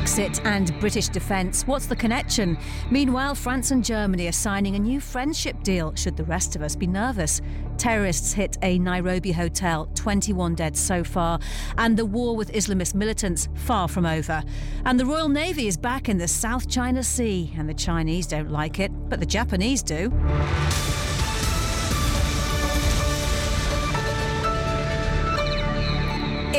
Brexit 0.00 0.40
and 0.46 0.78
British 0.80 1.08
defence. 1.08 1.66
What's 1.66 1.84
the 1.84 1.94
connection? 1.94 2.56
Meanwhile, 2.90 3.34
France 3.34 3.70
and 3.70 3.84
Germany 3.84 4.28
are 4.28 4.32
signing 4.32 4.74
a 4.74 4.78
new 4.78 4.98
friendship 4.98 5.62
deal, 5.62 5.94
should 5.94 6.16
the 6.16 6.24
rest 6.24 6.56
of 6.56 6.62
us 6.62 6.74
be 6.74 6.86
nervous. 6.86 7.42
Terrorists 7.76 8.32
hit 8.32 8.56
a 8.62 8.78
Nairobi 8.78 9.30
hotel, 9.30 9.90
21 9.94 10.54
dead 10.54 10.74
so 10.74 11.04
far, 11.04 11.38
and 11.76 11.98
the 11.98 12.06
war 12.06 12.34
with 12.34 12.50
Islamist 12.52 12.94
militants 12.94 13.50
far 13.52 13.88
from 13.88 14.06
over. 14.06 14.42
And 14.86 14.98
the 14.98 15.04
Royal 15.04 15.28
Navy 15.28 15.66
is 15.66 15.76
back 15.76 16.08
in 16.08 16.16
the 16.16 16.28
South 16.28 16.66
China 16.66 17.02
Sea, 17.02 17.52
and 17.58 17.68
the 17.68 17.74
Chinese 17.74 18.26
don't 18.26 18.50
like 18.50 18.80
it, 18.80 18.90
but 19.10 19.20
the 19.20 19.26
Japanese 19.26 19.82
do. 19.82 20.10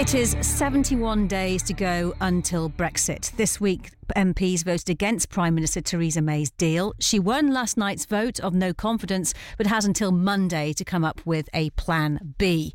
It 0.01 0.15
is 0.15 0.35
71 0.41 1.27
days 1.27 1.61
to 1.61 1.75
go 1.75 2.15
until 2.21 2.71
Brexit. 2.71 3.35
This 3.35 3.61
week, 3.61 3.91
MPs 4.15 4.63
voted 4.65 4.89
against 4.89 5.29
Prime 5.29 5.53
Minister 5.53 5.79
Theresa 5.79 6.23
May's 6.23 6.49
deal. 6.49 6.95
She 6.99 7.19
won 7.19 7.53
last 7.53 7.77
night's 7.77 8.05
vote 8.05 8.39
of 8.39 8.55
no 8.55 8.73
confidence, 8.73 9.35
but 9.59 9.67
has 9.67 9.85
until 9.85 10.11
Monday 10.11 10.73
to 10.73 10.83
come 10.83 11.05
up 11.05 11.23
with 11.23 11.47
a 11.53 11.69
plan 11.71 12.33
B. 12.39 12.73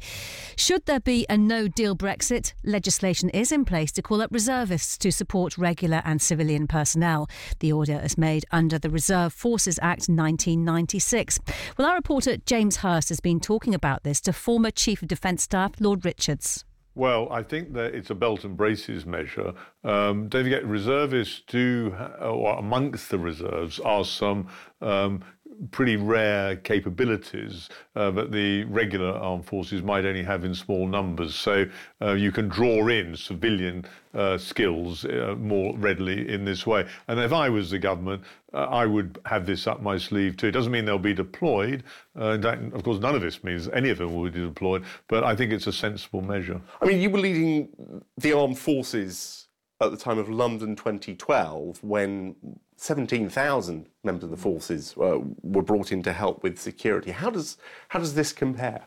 Should 0.55 0.87
there 0.87 1.01
be 1.01 1.27
a 1.29 1.37
no 1.37 1.66
deal 1.66 1.96
Brexit, 1.96 2.55
legislation 2.63 3.29
is 3.30 3.51
in 3.51 3.65
place 3.65 3.90
to 3.93 4.02
call 4.02 4.23
up 4.23 4.30
reservists 4.30 4.96
to 4.99 5.11
support 5.11 5.59
regular 5.59 6.02
and 6.05 6.23
civilian 6.23 6.68
personnel. 6.68 7.29
The 7.59 7.73
order 7.73 8.01
is 8.05 8.16
made 8.16 8.45
under 8.52 8.79
the 8.79 8.88
Reserve 8.88 9.33
Forces 9.33 9.80
Act 9.83 10.09
1996. 10.09 11.40
Well, 11.77 11.88
our 11.88 11.96
reporter 11.96 12.37
James 12.37 12.77
Hurst 12.77 13.09
has 13.09 13.18
been 13.18 13.40
talking 13.40 13.74
about 13.74 14.05
this 14.05 14.21
to 14.21 14.33
former 14.33 14.71
Chief 14.71 15.02
of 15.02 15.09
Defence 15.09 15.43
Staff 15.43 15.80
Lord 15.80 16.05
Richards. 16.05 16.65
Well, 16.97 17.29
I 17.30 17.43
think 17.43 17.75
that 17.75 17.95
it's 17.95 18.09
a 18.09 18.15
belt 18.15 18.45
and 18.45 18.57
braces 18.57 19.05
measure. 19.05 19.52
Um, 19.85 20.29
don't 20.29 20.45
forget, 20.45 20.65
reservists 20.65 21.43
do, 21.47 21.95
or 22.19 22.59
amongst 22.59 23.11
the 23.11 23.19
reserves, 23.19 23.79
are 23.79 24.02
some 24.02 24.49
um, 24.80 25.23
pretty 25.71 25.96
rare 25.96 26.57
capabilities 26.57 27.68
uh, 27.95 28.10
that 28.10 28.32
the 28.32 28.65
regular 28.65 29.10
armed 29.10 29.45
forces 29.45 29.82
might 29.82 30.04
only 30.04 30.23
have 30.23 30.45
in 30.45 30.54
small 30.54 30.87
numbers. 30.87 31.35
So 31.35 31.66
uh, 32.01 32.12
you 32.12 32.32
can 32.32 32.49
draw 32.49 32.88
in 32.88 33.16
civilian 33.16 33.84
uh, 34.15 34.38
skills 34.38 35.04
uh, 35.04 35.34
more 35.38 35.77
readily 35.77 36.32
in 36.32 36.45
this 36.45 36.66
way. 36.66 36.87
And 37.09 37.21
if 37.21 37.32
I 37.32 37.49
was 37.49 37.71
the 37.71 37.79
government, 37.79 38.23
uh, 38.52 38.65
I 38.65 38.87
would 38.87 39.18
have 39.27 39.46
this 39.46 39.66
up 39.66 39.82
my 39.82 39.99
sleeve 39.99 40.37
too. 40.37 40.49
It 40.49 40.52
doesn't 40.52 40.73
mean 40.73 40.84
they'll 40.84 40.99
be 40.99 41.15
deployed. 41.15 41.84
Uh, 42.18 42.38
of 42.73 42.82
course, 42.82 42.99
none 42.99 43.15
of 43.15 43.21
this 43.21 43.45
means 43.45 43.68
any 43.68 43.90
of 43.90 43.99
them 43.99 44.15
will 44.15 44.30
be 44.30 44.40
deployed, 44.40 44.84
but 45.09 45.24
I 45.24 45.37
think 45.37 45.52
it's 45.52 45.66
a 45.66 45.73
sensible 45.73 46.23
measure. 46.23 46.60
I 46.80 46.87
mean, 46.87 47.01
you 47.01 47.10
were 47.10 47.18
leading 47.18 48.02
the 48.16 48.32
armed 48.32 48.59
forces 48.59 49.49
at 49.80 49.90
the 49.90 49.96
time 49.96 50.18
of 50.18 50.29
London 50.29 50.74
2012 50.74 51.82
when 51.82 52.34
17,000 52.77 53.87
members 54.05 54.24
of 54.24 54.30
the 54.30 54.37
forces 54.37 54.95
uh, 55.01 55.19
were 55.43 55.63
brought 55.63 55.93
in 55.93 56.02
to 56.02 56.13
help 56.13 56.43
with 56.43 56.59
security. 56.59 57.10
How 57.10 57.30
does, 57.30 57.57
how 57.88 57.99
does 57.99 58.15
this 58.15 58.33
compare? 58.33 58.85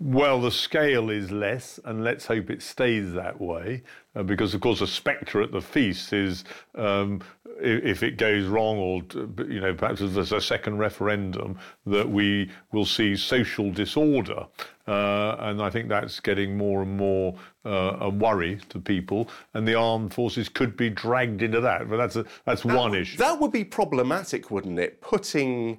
Well, 0.00 0.40
the 0.40 0.50
scale 0.50 1.08
is 1.08 1.30
less, 1.30 1.78
and 1.84 2.02
let's 2.02 2.26
hope 2.26 2.50
it 2.50 2.62
stays 2.62 3.12
that 3.12 3.40
way, 3.40 3.84
uh, 4.16 4.24
because 4.24 4.52
of 4.52 4.60
course 4.60 4.80
the 4.80 4.88
spectre 4.88 5.40
at 5.40 5.52
the 5.52 5.60
feast 5.60 6.12
is 6.12 6.44
um, 6.74 7.20
if 7.60 8.02
it 8.02 8.16
goes 8.16 8.46
wrong, 8.46 8.76
or 8.76 9.02
you 9.46 9.60
know, 9.60 9.72
perhaps 9.72 10.00
there's 10.00 10.32
a 10.32 10.40
second 10.40 10.78
referendum, 10.78 11.56
that 11.86 12.08
we 12.08 12.50
will 12.72 12.84
see 12.84 13.16
social 13.16 13.70
disorder, 13.70 14.46
uh, 14.88 15.36
and 15.38 15.62
I 15.62 15.70
think 15.70 15.88
that's 15.88 16.18
getting 16.18 16.56
more 16.56 16.82
and 16.82 16.96
more 16.96 17.36
uh, 17.64 17.98
a 18.00 18.10
worry 18.10 18.58
to 18.70 18.80
people, 18.80 19.28
and 19.54 19.66
the 19.66 19.76
armed 19.76 20.12
forces 20.12 20.48
could 20.48 20.76
be 20.76 20.90
dragged 20.90 21.40
into 21.40 21.60
that. 21.60 21.88
But 21.88 21.98
that's 21.98 22.16
a, 22.16 22.24
that's 22.44 22.62
that, 22.62 22.76
one 22.76 22.96
issue. 22.96 23.16
That 23.18 23.40
would 23.40 23.52
be 23.52 23.64
problematic, 23.64 24.50
wouldn't 24.50 24.80
it? 24.80 25.00
Putting 25.00 25.78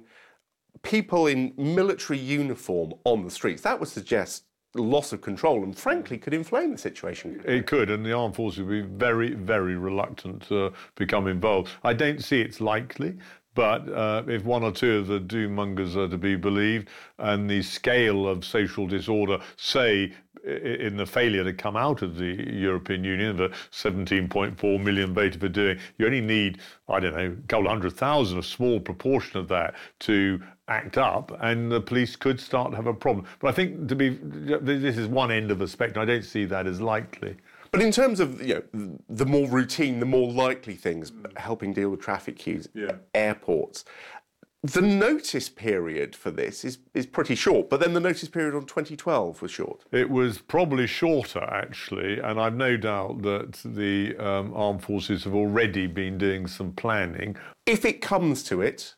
people 0.82 1.26
in 1.26 1.52
military 1.56 2.18
uniform 2.18 2.94
on 3.04 3.24
the 3.24 3.30
streets 3.30 3.62
that 3.62 3.78
would 3.78 3.88
suggest 3.88 4.44
loss 4.74 5.12
of 5.12 5.20
control 5.22 5.62
and 5.64 5.76
frankly 5.76 6.18
could 6.18 6.34
inflame 6.34 6.72
the 6.72 6.78
situation. 6.78 7.40
It 7.44 7.66
could, 7.66 7.90
and 7.90 8.04
the 8.04 8.12
armed 8.12 8.36
forces 8.36 8.60
would 8.60 8.68
be 8.68 8.82
very, 8.82 9.32
very 9.32 9.76
reluctant 9.76 10.46
to 10.48 10.72
become 10.96 11.26
involved. 11.26 11.70
I 11.82 11.94
don't 11.94 12.22
see 12.22 12.40
it's 12.40 12.60
likely. 12.60 13.16
But 13.54 13.88
uh, 13.90 14.22
if 14.28 14.44
one 14.44 14.62
or 14.62 14.70
two 14.70 14.98
of 14.98 15.06
the 15.06 15.18
doom 15.18 15.54
mongers 15.54 15.96
are 15.96 16.08
to 16.08 16.18
be 16.18 16.36
believed, 16.36 16.90
and 17.18 17.48
the 17.48 17.62
scale 17.62 18.28
of 18.28 18.44
social 18.44 18.86
disorder, 18.86 19.38
say, 19.56 20.12
in 20.44 20.98
the 20.98 21.06
failure 21.06 21.42
to 21.42 21.54
come 21.54 21.74
out 21.74 22.02
of 22.02 22.16
the 22.16 22.34
European 22.52 23.02
Union, 23.02 23.34
the 23.36 23.48
17.4 23.72 24.84
million 24.84 25.14
voted 25.14 25.40
for 25.40 25.48
doing, 25.48 25.78
you 25.96 26.04
only 26.04 26.20
need, 26.20 26.58
I 26.86 27.00
don't 27.00 27.16
know, 27.16 27.34
a 27.42 27.48
couple 27.48 27.66
of 27.66 27.72
hundred 27.72 27.94
thousand, 27.94 28.38
a 28.38 28.42
small 28.42 28.78
proportion 28.78 29.40
of 29.40 29.48
that 29.48 29.74
to 30.00 30.40
act 30.68 30.98
up, 30.98 31.36
and 31.40 31.70
the 31.70 31.80
police 31.80 32.16
could 32.16 32.40
start 32.40 32.70
to 32.70 32.76
have 32.76 32.86
a 32.86 32.94
problem. 32.94 33.26
But 33.40 33.48
I 33.48 33.52
think 33.52 33.88
to 33.88 33.94
be 33.94 34.10
this 34.10 34.96
is 34.96 35.06
one 35.06 35.30
end 35.30 35.50
of 35.50 35.58
the 35.58 35.68
spectrum. 35.68 36.02
I 36.02 36.06
don't 36.06 36.24
see 36.24 36.44
that 36.46 36.66
as 36.66 36.80
likely. 36.80 37.36
But 37.72 37.82
in 37.82 37.92
terms 37.92 38.20
of 38.20 38.40
you 38.40 38.64
know, 38.72 38.98
the 39.08 39.26
more 39.26 39.48
routine, 39.48 40.00
the 40.00 40.06
more 40.06 40.32
likely 40.32 40.74
things, 40.74 41.12
helping 41.36 41.72
deal 41.72 41.90
with 41.90 42.00
traffic 42.00 42.38
queues, 42.38 42.68
yeah. 42.74 42.92
airports, 43.14 43.84
the 44.62 44.82
notice 44.82 45.48
period 45.48 46.16
for 46.16 46.30
this 46.30 46.64
is, 46.64 46.78
is 46.94 47.06
pretty 47.06 47.34
short, 47.34 47.70
but 47.70 47.80
then 47.80 47.92
the 47.92 48.00
notice 48.00 48.28
period 48.28 48.54
on 48.54 48.66
2012 48.66 49.42
was 49.42 49.50
short. 49.50 49.84
It 49.92 50.10
was 50.10 50.38
probably 50.38 50.86
shorter, 50.86 51.44
actually, 51.44 52.18
and 52.18 52.40
I've 52.40 52.56
no 52.56 52.76
doubt 52.76 53.22
that 53.22 53.60
the 53.64 54.16
um, 54.16 54.52
armed 54.54 54.82
forces 54.82 55.24
have 55.24 55.34
already 55.34 55.86
been 55.86 56.18
doing 56.18 56.46
some 56.46 56.72
planning. 56.72 57.36
If 57.66 57.84
it 57.84 58.00
comes 58.00 58.42
to 58.44 58.60
it, 58.60 58.94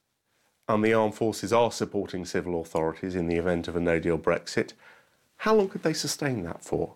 and 0.68 0.84
the 0.84 0.92
armed 0.92 1.14
forces 1.14 1.52
are 1.52 1.72
supporting 1.72 2.24
civil 2.24 2.60
authorities 2.60 3.14
in 3.14 3.26
the 3.26 3.36
event 3.36 3.68
of 3.68 3.76
a 3.76 3.80
no 3.80 3.98
deal 3.98 4.18
Brexit, 4.18 4.72
how 5.38 5.54
long 5.54 5.68
could 5.68 5.82
they 5.82 5.92
sustain 5.92 6.42
that 6.42 6.62
for? 6.64 6.94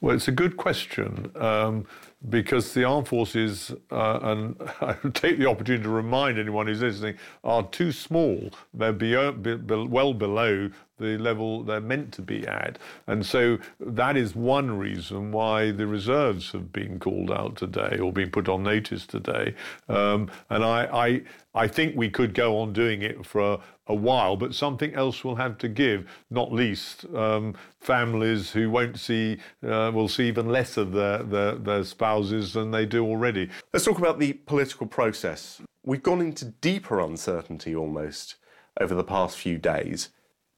Well, 0.00 0.14
it's 0.14 0.28
a 0.28 0.32
good 0.32 0.56
question 0.56 1.30
um, 1.36 1.86
because 2.28 2.74
the 2.74 2.84
armed 2.84 3.08
forces, 3.08 3.72
uh, 3.90 4.18
and 4.22 4.56
I 4.80 4.94
take 5.14 5.38
the 5.38 5.48
opportunity 5.48 5.84
to 5.84 5.90
remind 5.90 6.38
anyone 6.38 6.66
who's 6.66 6.82
listening, 6.82 7.16
are 7.44 7.62
too 7.62 7.92
small. 7.92 8.50
They're 8.74 8.92
be, 8.92 9.30
be, 9.32 9.56
well 9.74 10.12
below 10.12 10.70
the 10.98 11.18
level 11.18 11.62
they're 11.62 11.80
meant 11.80 12.12
to 12.12 12.22
be 12.22 12.46
at. 12.46 12.78
And 13.06 13.24
so 13.24 13.58
that 13.80 14.16
is 14.16 14.34
one 14.34 14.78
reason 14.78 15.30
why 15.30 15.70
the 15.70 15.86
reserves 15.86 16.52
have 16.52 16.72
been 16.72 16.98
called 16.98 17.30
out 17.30 17.56
today 17.56 17.98
or 17.98 18.12
been 18.12 18.30
put 18.30 18.48
on 18.48 18.62
notice 18.62 19.06
today. 19.06 19.54
Um, 19.88 20.30
and 20.48 20.64
I, 20.64 20.84
I, 20.92 21.22
I 21.54 21.68
think 21.68 21.96
we 21.96 22.08
could 22.08 22.34
go 22.34 22.58
on 22.58 22.72
doing 22.72 23.02
it 23.02 23.26
for 23.26 23.40
a, 23.40 23.60
a 23.88 23.94
while, 23.94 24.36
but 24.36 24.54
something 24.54 24.94
else 24.94 25.22
will 25.22 25.36
have 25.36 25.58
to 25.58 25.68
give, 25.68 26.06
not 26.30 26.52
least 26.52 27.04
um, 27.14 27.54
families 27.80 28.50
who 28.50 28.70
won't 28.70 28.98
see, 28.98 29.38
uh, 29.64 29.85
will 29.90 30.08
see 30.08 30.28
even 30.28 30.48
less 30.48 30.76
of 30.76 30.92
their, 30.92 31.22
their, 31.22 31.54
their 31.54 31.84
spouses 31.84 32.52
than 32.52 32.70
they 32.70 32.86
do 32.86 33.04
already. 33.04 33.50
Let's 33.72 33.84
talk 33.84 33.98
about 33.98 34.18
the 34.18 34.34
political 34.34 34.86
process. 34.86 35.60
We've 35.84 36.02
gone 36.02 36.20
into 36.20 36.46
deeper 36.46 37.00
uncertainty 37.00 37.74
almost 37.74 38.36
over 38.80 38.94
the 38.94 39.04
past 39.04 39.38
few 39.38 39.58
days. 39.58 40.10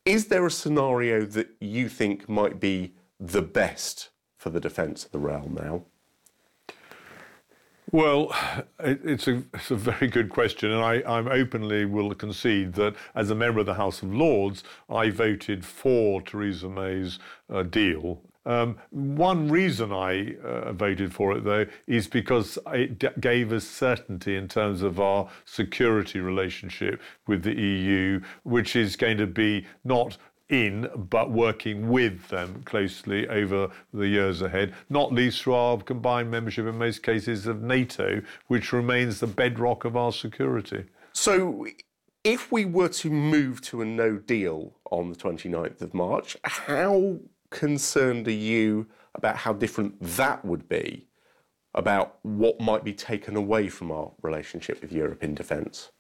Is 0.05 0.27
there 0.29 0.47
a 0.47 0.51
scenario 0.51 1.27
that 1.27 1.49
you 1.61 1.89
think 1.89 2.29
might 2.29 2.59
be 2.61 2.95
the 3.21 3.43
best 3.43 4.11
for 4.37 4.51
the 4.51 4.61
defence 4.61 5.05
of 5.05 5.11
the 5.13 5.19
realm 5.19 5.55
now? 5.61 5.83
Well, 7.91 8.35
it's 8.79 9.29
a, 9.29 9.43
it's 9.55 9.71
a 9.71 9.77
very 9.77 10.09
good 10.09 10.29
question, 10.29 10.71
and 10.71 10.83
I 10.83 11.03
I'm 11.07 11.27
openly 11.27 11.87
will 11.87 12.15
concede 12.15 12.75
that 12.75 12.95
as 13.15 13.31
a 13.31 13.35
member 13.35 13.61
of 13.61 13.67
the 13.67 13.75
House 13.75 14.03
of 14.03 14.15
Lords, 14.15 14.63
I 14.91 15.09
voted 15.09 15.65
for 15.65 16.21
Theresa 16.21 16.69
May's 16.69 17.19
uh, 17.49 17.63
deal 17.63 18.23
um, 18.49 18.79
one 18.91 19.51
reason 19.51 19.93
I 19.93 20.35
uh, 20.37 20.73
voted 20.73 21.13
for 21.13 21.37
it, 21.37 21.45
though, 21.45 21.67
is 21.87 22.09
because 22.09 22.59
it 22.69 22.99
d- 22.99 23.09
gave 23.21 23.53
us 23.53 23.65
certainty 23.65 24.37
in 24.37 24.49
terms 24.49 24.81
of 24.81 24.99
our 24.99 25.29
security 25.45 26.21
relationship 26.21 27.03
with 27.27 27.43
the 27.43 27.55
EU, 27.55 28.21
which 28.45 28.75
is 28.75 28.97
going 28.97 29.19
to 29.19 29.27
be 29.27 29.67
not 29.85 30.17
in, 30.49 30.89
but 30.97 31.31
working 31.31 31.91
with 31.91 32.27
them 32.29 32.63
closely 32.65 33.29
over 33.29 33.69
the 33.93 34.09
years 34.09 34.41
ahead, 34.41 34.75
not 34.89 35.13
least 35.13 35.43
through 35.43 35.55
our 35.55 35.77
combined 35.77 36.31
membership 36.31 36.67
in 36.67 36.79
most 36.79 37.03
cases 37.03 37.47
of 37.47 37.61
NATO, 37.61 38.23
which 38.47 38.73
remains 38.73 39.21
the 39.21 39.27
bedrock 39.27 39.85
of 39.85 39.95
our 39.95 40.11
security. 40.11 40.87
So, 41.13 41.67
if 42.25 42.51
we 42.51 42.65
were 42.65 42.89
to 42.89 43.11
move 43.11 43.61
to 43.63 43.83
a 43.83 43.85
no 43.85 44.17
deal 44.17 44.73
on 44.91 45.11
the 45.11 45.17
29th 45.17 45.83
of 45.83 45.93
March, 45.93 46.35
how 46.45 47.19
concerned 47.51 48.29
are 48.29 48.33
you 48.33 48.87
about 49.15 49.37
how 49.37 49.53
different 49.53 49.97
that 50.01 50.45
would 50.45 50.69
be 50.69 51.07
about 51.75 52.19
what 52.23 52.61
might 52.61 52.85
be 52.85 52.93
taken 52.93 53.37
away 53.37 53.69
from 53.69 53.91
our 53.91 54.11
relationship 54.23 54.81
with 54.81 54.93
Europe 54.93 55.23
in 55.23 55.35
defence? 55.35 55.91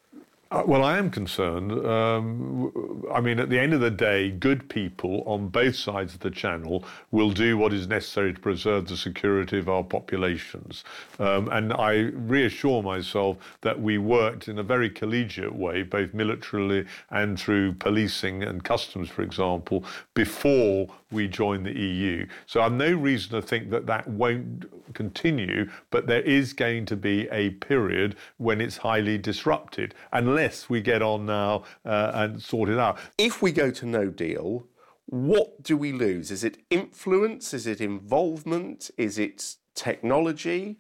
Uh, 0.51 0.63
well, 0.67 0.83
I 0.83 0.97
am 0.97 1.11
concerned. 1.11 1.73
Um, 1.73 3.05
I 3.13 3.21
mean, 3.21 3.39
at 3.39 3.51
the 3.51 3.59
end 3.59 3.75
of 3.75 3.81
the 3.81 3.91
day, 3.91 4.31
good 4.31 4.71
people 4.71 5.23
on 5.27 5.49
both 5.49 5.77
sides 5.77 6.15
of 6.15 6.21
the 6.21 6.31
channel 6.31 6.85
will 7.11 7.31
do 7.31 7.59
what 7.59 7.75
is 7.75 7.87
necessary 7.87 8.33
to 8.33 8.41
preserve 8.41 8.89
the 8.89 8.97
security 8.97 9.59
of 9.59 9.69
our 9.69 9.85
populations. 9.85 10.85
Um, 11.19 11.51
and 11.51 11.75
I 11.75 12.13
reassure 12.15 12.83
myself 12.83 13.37
that 13.61 13.79
we 13.79 13.99
worked 13.99 14.49
in 14.49 14.59
a 14.59 14.63
very 14.63 14.89
collegiate 14.89 15.55
way, 15.55 15.83
both 15.83 16.15
militarily 16.15 16.87
and 17.11 17.39
through 17.39 17.75
policing 17.75 18.43
and 18.43 18.65
customs, 18.65 19.11
for 19.11 19.21
example, 19.21 19.85
before 20.15 20.89
we 21.11 21.29
join 21.29 21.63
the 21.63 21.73
EU. 21.73 22.27
So 22.47 22.61
I've 22.61 22.73
no 22.73 22.93
reason 22.93 23.31
to 23.33 23.43
think 23.43 23.71
that 23.71 23.87
that 23.87 24.07
won't 24.09 24.67
continue, 24.95 25.71
but 25.91 26.07
there 26.07 26.23
is 26.23 26.53
going 26.53 26.87
to 26.87 26.97
be 26.97 27.29
a 27.31 27.51
period 27.51 28.17
when 28.37 28.61
it's 28.61 28.77
highly 28.77 29.19
disrupted. 29.19 29.95
Unless 30.13 30.69
we 30.69 30.81
get 30.81 31.03
on 31.03 31.27
now 31.27 31.65
uh, 31.85 32.13
and 32.15 32.43
sort 32.43 32.69
it 32.69 32.79
out. 32.79 32.99
If 33.17 33.43
we 33.43 33.53
go 33.53 33.71
to 33.71 33.87
no 33.87 34.07
deal, 34.07 34.67
what 35.07 35.63
do 35.63 35.77
we 35.77 35.93
lose? 35.93 36.31
Is 36.31 36.45
it 36.45 36.59
influence? 36.69 37.55
Is 37.55 37.67
it 37.67 37.81
involvement? 37.81 38.91
Is 38.99 39.19
it 39.19 39.57
technology? 39.75 40.77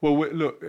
Well, 0.00 0.16
look, 0.16 0.62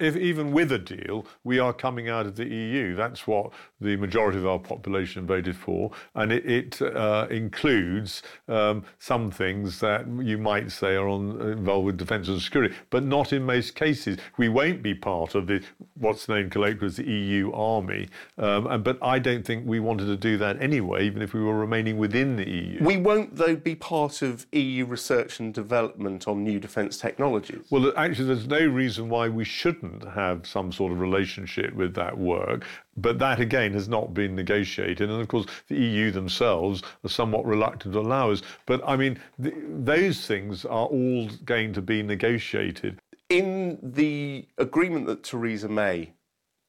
if 0.00 0.16
even 0.16 0.52
with 0.52 0.72
a 0.72 0.78
deal, 0.78 1.26
we 1.44 1.58
are 1.58 1.72
coming 1.72 2.08
out 2.08 2.26
of 2.26 2.36
the 2.36 2.46
EU. 2.46 2.94
That's 2.94 3.26
what 3.26 3.52
the 3.80 3.96
majority 3.96 4.38
of 4.38 4.46
our 4.46 4.58
population 4.58 5.26
voted 5.26 5.56
for, 5.56 5.90
and 6.14 6.32
it, 6.32 6.46
it 6.46 6.82
uh, 6.82 7.26
includes 7.30 8.22
um, 8.48 8.84
some 8.98 9.30
things 9.30 9.80
that 9.80 10.06
you 10.22 10.38
might 10.38 10.70
say 10.70 10.94
are 10.94 11.08
on, 11.08 11.40
involved 11.40 11.86
with 11.86 11.96
defence 11.96 12.28
and 12.28 12.40
security, 12.40 12.74
but 12.90 13.02
not 13.02 13.32
in 13.32 13.44
most 13.44 13.74
cases. 13.74 14.18
We 14.38 14.48
won't 14.48 14.82
be 14.82 14.94
part 14.94 15.34
of 15.34 15.46
the 15.46 15.62
what's 15.94 16.28
known 16.28 16.50
colloquially 16.50 16.86
as 16.86 16.96
the 16.96 17.04
EU 17.04 17.52
army, 17.52 18.08
um, 18.38 18.66
and, 18.66 18.84
but 18.84 18.98
I 19.02 19.18
don't 19.18 19.44
think 19.44 19.66
we 19.66 19.80
wanted 19.80 20.06
to 20.06 20.16
do 20.16 20.36
that 20.38 20.60
anyway, 20.62 21.06
even 21.06 21.22
if 21.22 21.34
we 21.34 21.42
were 21.42 21.58
remaining 21.58 21.98
within 21.98 22.36
the 22.36 22.48
EU. 22.48 22.84
We 22.84 22.96
won't, 22.96 23.36
though, 23.36 23.56
be 23.56 23.74
part 23.74 24.22
of 24.22 24.46
EU 24.52 24.84
research 24.84 25.40
and 25.40 25.52
development 25.52 26.28
on 26.28 26.44
new 26.44 26.60
defence 26.60 26.98
technologies. 26.98 27.66
Well, 27.70 27.92
actually, 27.96 28.26
there's 28.26 28.46
no 28.46 28.75
reason 28.76 29.08
why 29.08 29.28
we 29.28 29.44
shouldn't 29.44 30.06
have 30.08 30.46
some 30.46 30.70
sort 30.70 30.92
of 30.92 31.00
relationship 31.00 31.74
with 31.74 31.94
that 31.94 32.16
work. 32.16 32.64
But 32.96 33.18
that 33.18 33.40
again 33.40 33.72
has 33.72 33.88
not 33.88 34.14
been 34.14 34.34
negotiated, 34.36 35.10
and 35.10 35.20
of 35.20 35.28
course 35.28 35.46
the 35.68 35.76
EU 35.76 36.10
themselves 36.10 36.82
are 37.04 37.08
somewhat 37.08 37.44
reluctant 37.44 37.94
to 37.94 38.00
allow 38.00 38.30
us. 38.30 38.42
But 38.66 38.82
I 38.86 38.96
mean, 38.96 39.18
th- 39.42 39.54
those 39.68 40.26
things 40.26 40.64
are 40.64 40.86
all 40.86 41.28
going 41.44 41.72
to 41.72 41.82
be 41.82 42.02
negotiated. 42.02 43.00
In 43.28 43.78
the 43.82 44.46
agreement 44.58 45.06
that 45.06 45.24
Theresa 45.24 45.68
May 45.68 46.12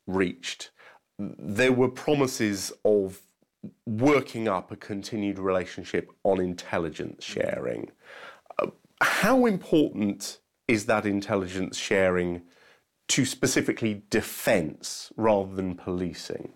reached, 0.08 0.72
there 1.20 1.72
were 1.72 1.90
promises 1.90 2.72
of 2.84 3.22
working 3.86 4.48
up 4.48 4.72
a 4.72 4.76
continued 4.76 5.40
relationship 5.40 6.12
on 6.24 6.40
intelligence 6.40 7.24
sharing. 7.24 7.92
Uh, 8.60 8.68
how 9.02 9.46
important 9.46 10.40
is 10.68 10.86
that 10.86 11.06
intelligence 11.06 11.78
sharing 11.78 12.42
to 13.10 13.26
specifically 13.26 14.04
defence 14.10 15.12
rather 15.16 15.56
than 15.56 15.76
policing? 15.76 16.54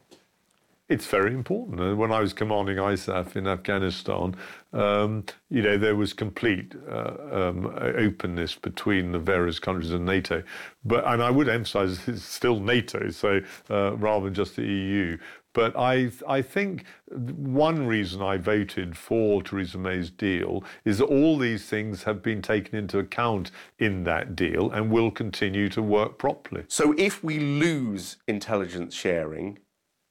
It's 0.89 1.07
very 1.07 1.33
important. 1.33 1.97
When 1.97 2.11
I 2.11 2.19
was 2.19 2.33
commanding 2.33 2.75
ISAF 2.75 3.37
in 3.37 3.47
Afghanistan, 3.47 4.35
um, 4.73 5.23
you 5.49 5.61
know, 5.61 5.77
there 5.77 5.95
was 5.95 6.11
complete 6.11 6.75
uh, 6.89 7.13
um, 7.31 7.65
openness 7.95 8.55
between 8.55 9.13
the 9.13 9.19
various 9.19 9.57
countries 9.57 9.91
and 9.91 10.05
NATO. 10.05 10.43
But 10.83 11.05
and 11.07 11.23
I 11.23 11.29
would 11.31 11.47
emphasise 11.47 12.05
it's 12.09 12.23
still 12.23 12.59
NATO, 12.59 13.09
so 13.09 13.39
uh, 13.69 13.95
rather 13.95 14.25
than 14.25 14.33
just 14.33 14.57
the 14.57 14.63
EU. 14.63 15.17
But 15.53 15.77
I, 15.77 16.11
I 16.27 16.41
think 16.41 16.85
one 17.07 17.85
reason 17.85 18.21
I 18.21 18.37
voted 18.37 18.97
for 18.97 19.41
Theresa 19.43 19.77
May's 19.77 20.09
deal 20.09 20.63
is 20.85 20.99
that 20.99 21.05
all 21.05 21.37
these 21.37 21.65
things 21.65 22.03
have 22.03 22.21
been 22.21 22.41
taken 22.41 22.77
into 22.77 22.99
account 22.99 23.51
in 23.77 24.03
that 24.05 24.35
deal 24.35 24.71
and 24.71 24.91
will 24.91 25.11
continue 25.11 25.69
to 25.69 25.81
work 25.81 26.17
properly. 26.17 26.63
So 26.67 26.93
if 26.97 27.23
we 27.23 27.39
lose 27.39 28.17
intelligence 28.27 28.95
sharing 28.95 29.59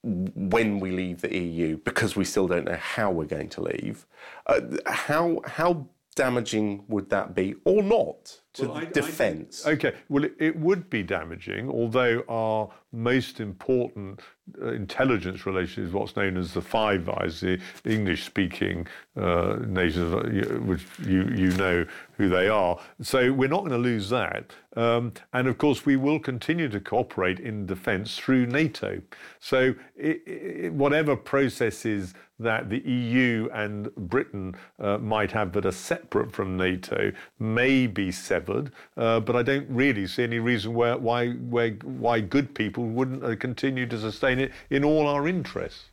when 0.03 0.79
we 0.79 0.91
leave 0.91 1.21
the 1.21 1.35
EU, 1.35 1.77
because 1.77 2.15
we 2.15 2.25
still 2.25 2.47
don't 2.47 2.65
know 2.65 2.79
how 2.79 3.11
we're 3.11 3.25
going 3.25 3.49
to 3.49 3.61
leave, 3.61 4.07
uh, 4.47 4.61
how, 4.87 5.41
how 5.45 5.87
damaging 6.15 6.83
would 6.87 7.09
that 7.09 7.33
be 7.33 7.55
or 7.65 7.81
not 7.81 8.41
to 8.53 8.67
well, 8.67 8.85
defence? 8.91 9.65
Okay, 9.65 9.93
well, 10.09 10.25
it, 10.25 10.35
it, 10.39 10.55
would 10.57 10.89
be 10.89 11.03
damaging, 11.03 11.69
although 11.69 12.23
our 12.27 12.69
most 12.91 13.39
important 13.39 14.19
uh, 14.61 14.73
intelligence 14.73 15.45
relation 15.45 15.85
is 15.85 15.93
what's 15.93 16.15
known 16.17 16.35
as 16.35 16.53
the 16.53 16.61
Five 16.61 17.07
Eyes, 17.07 17.39
the 17.39 17.59
English 17.85 18.25
speaking 18.25 18.87
uh, 19.15 19.57
nations, 19.65 20.13
uh, 20.13 20.59
which 20.59 20.85
you, 21.05 21.23
you 21.33 21.51
know 21.51 21.85
who 22.17 22.27
they 22.27 22.49
are. 22.49 22.77
So 23.01 23.31
we're 23.31 23.47
not 23.47 23.59
going 23.59 23.71
to 23.71 23.77
lose 23.77 24.09
that. 24.09 24.51
Um, 24.75 25.13
and 25.31 25.47
of 25.47 25.57
course, 25.57 25.85
we 25.85 25.95
will 25.95 26.19
continue 26.19 26.67
to 26.69 26.79
cooperate 26.79 27.39
in 27.39 27.65
defence 27.65 28.17
through 28.17 28.47
NATO. 28.47 29.01
So 29.39 29.73
it, 29.95 30.21
it, 30.27 30.73
whatever 30.73 31.15
processes 31.15 32.13
that 32.39 32.69
the 32.69 32.79
EU 32.79 33.47
and 33.53 33.93
Britain 33.95 34.55
uh, 34.79 34.97
might 34.97 35.31
have 35.31 35.53
that 35.53 35.65
are 35.65 35.71
separate 35.71 36.31
from 36.31 36.57
NATO 36.57 37.11
may 37.39 37.87
be 37.87 38.11
severed, 38.41 38.71
uh, 38.97 39.19
but 39.19 39.35
I 39.35 39.43
don't 39.43 39.67
really 39.69 40.07
see 40.07 40.23
any 40.23 40.39
reason 40.39 40.73
where, 40.73 40.97
why, 40.97 41.29
where, 41.29 41.71
why 41.83 42.19
good 42.19 42.53
people 42.55 42.85
wouldn't 42.85 43.23
uh, 43.23 43.35
continue 43.35 43.85
to 43.87 43.99
sustain 43.99 44.39
it 44.39 44.51
in 44.69 44.83
all 44.83 45.07
our 45.07 45.27
interests. 45.27 45.85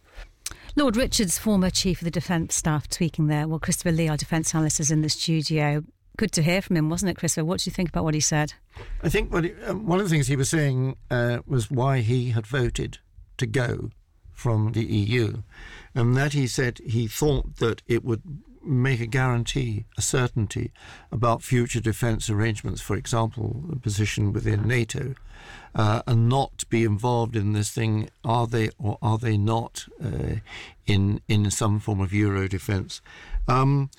Lord 0.77 0.97
Richards, 0.97 1.39
former 1.39 1.71
Chief 1.71 2.01
of 2.01 2.05
the 2.05 2.11
Defence 2.11 2.55
Staff, 2.55 2.89
tweaking 2.89 3.27
there. 3.27 3.49
Well, 3.49 3.59
Christopher 3.59 3.93
Lee, 3.93 4.09
our 4.09 4.17
defence 4.17 4.55
analyst, 4.55 4.81
is 4.81 4.91
in 4.91 5.03
the 5.03 5.09
studio. 5.09 5.83
Good 6.17 6.33
to 6.33 6.43
hear 6.43 6.63
from 6.63 6.77
him, 6.77 6.91
wasn't 6.91 7.11
it, 7.11 7.17
Christopher? 7.17 7.45
What 7.45 7.61
do 7.61 7.71
you 7.71 7.75
think 7.75 7.89
about 7.91 8.05
what 8.05 8.15
he 8.15 8.21
said? 8.21 8.55
I 9.03 9.09
think 9.09 9.33
what 9.33 9.45
he, 9.45 9.55
um, 9.67 9.87
one 9.87 9.99
of 9.99 10.05
the 10.05 10.11
things 10.11 10.29
he 10.29 10.37
was 10.37 10.51
saying 10.51 10.97
uh, 11.11 11.41
was 11.47 11.71
why 11.71 12.01
he 12.01 12.31
had 12.31 12.47
voted 12.47 12.99
to 13.39 13.47
go 13.47 13.91
from 14.33 14.73
the 14.73 14.85
EU 14.85 15.43
and 15.95 16.17
that 16.17 16.33
he 16.33 16.47
said 16.47 16.79
he 16.87 17.09
thought 17.09 17.57
that 17.57 17.83
it 17.89 18.05
would 18.05 18.23
make 18.69 19.01
a 19.01 19.07
guarantee, 19.07 19.85
a 19.97 20.03
certainty 20.03 20.73
about 21.11 21.43
future 21.43 21.81
defence 21.81 22.29
arrangements, 22.29 22.81
for 22.81 22.97
example, 22.97 23.65
the 23.69 23.77
position 23.77 24.33
within 24.33 24.69
NATO, 24.69 25.15
uh, 25.75 26.03
and 26.07 26.29
not 26.29 26.69
be 26.69 26.85
involved 26.85 27.35
in 27.37 27.53
this 27.53 27.71
thing. 27.71 28.11
Are 28.25 28.47
they 28.47 28.71
or 28.79 28.99
are 29.01 29.19
they 29.19 29.37
not 29.37 29.87
uh, 30.03 30.37
in 30.87 31.21
in 31.29 31.51
some 31.51 31.81
form 31.81 32.01
of 32.01 32.13
Euro 32.13 32.49
defence? 32.49 33.01
Um, 33.47 33.91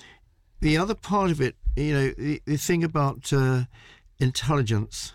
the 0.60 0.76
other 0.76 0.94
part 0.94 1.30
of 1.30 1.40
it, 1.40 1.56
you 1.76 1.92
know, 1.92 2.10
the, 2.10 2.42
the 2.44 2.56
thing 2.56 2.84
about 2.84 3.32
uh, 3.32 3.64
intelligence, 4.18 5.14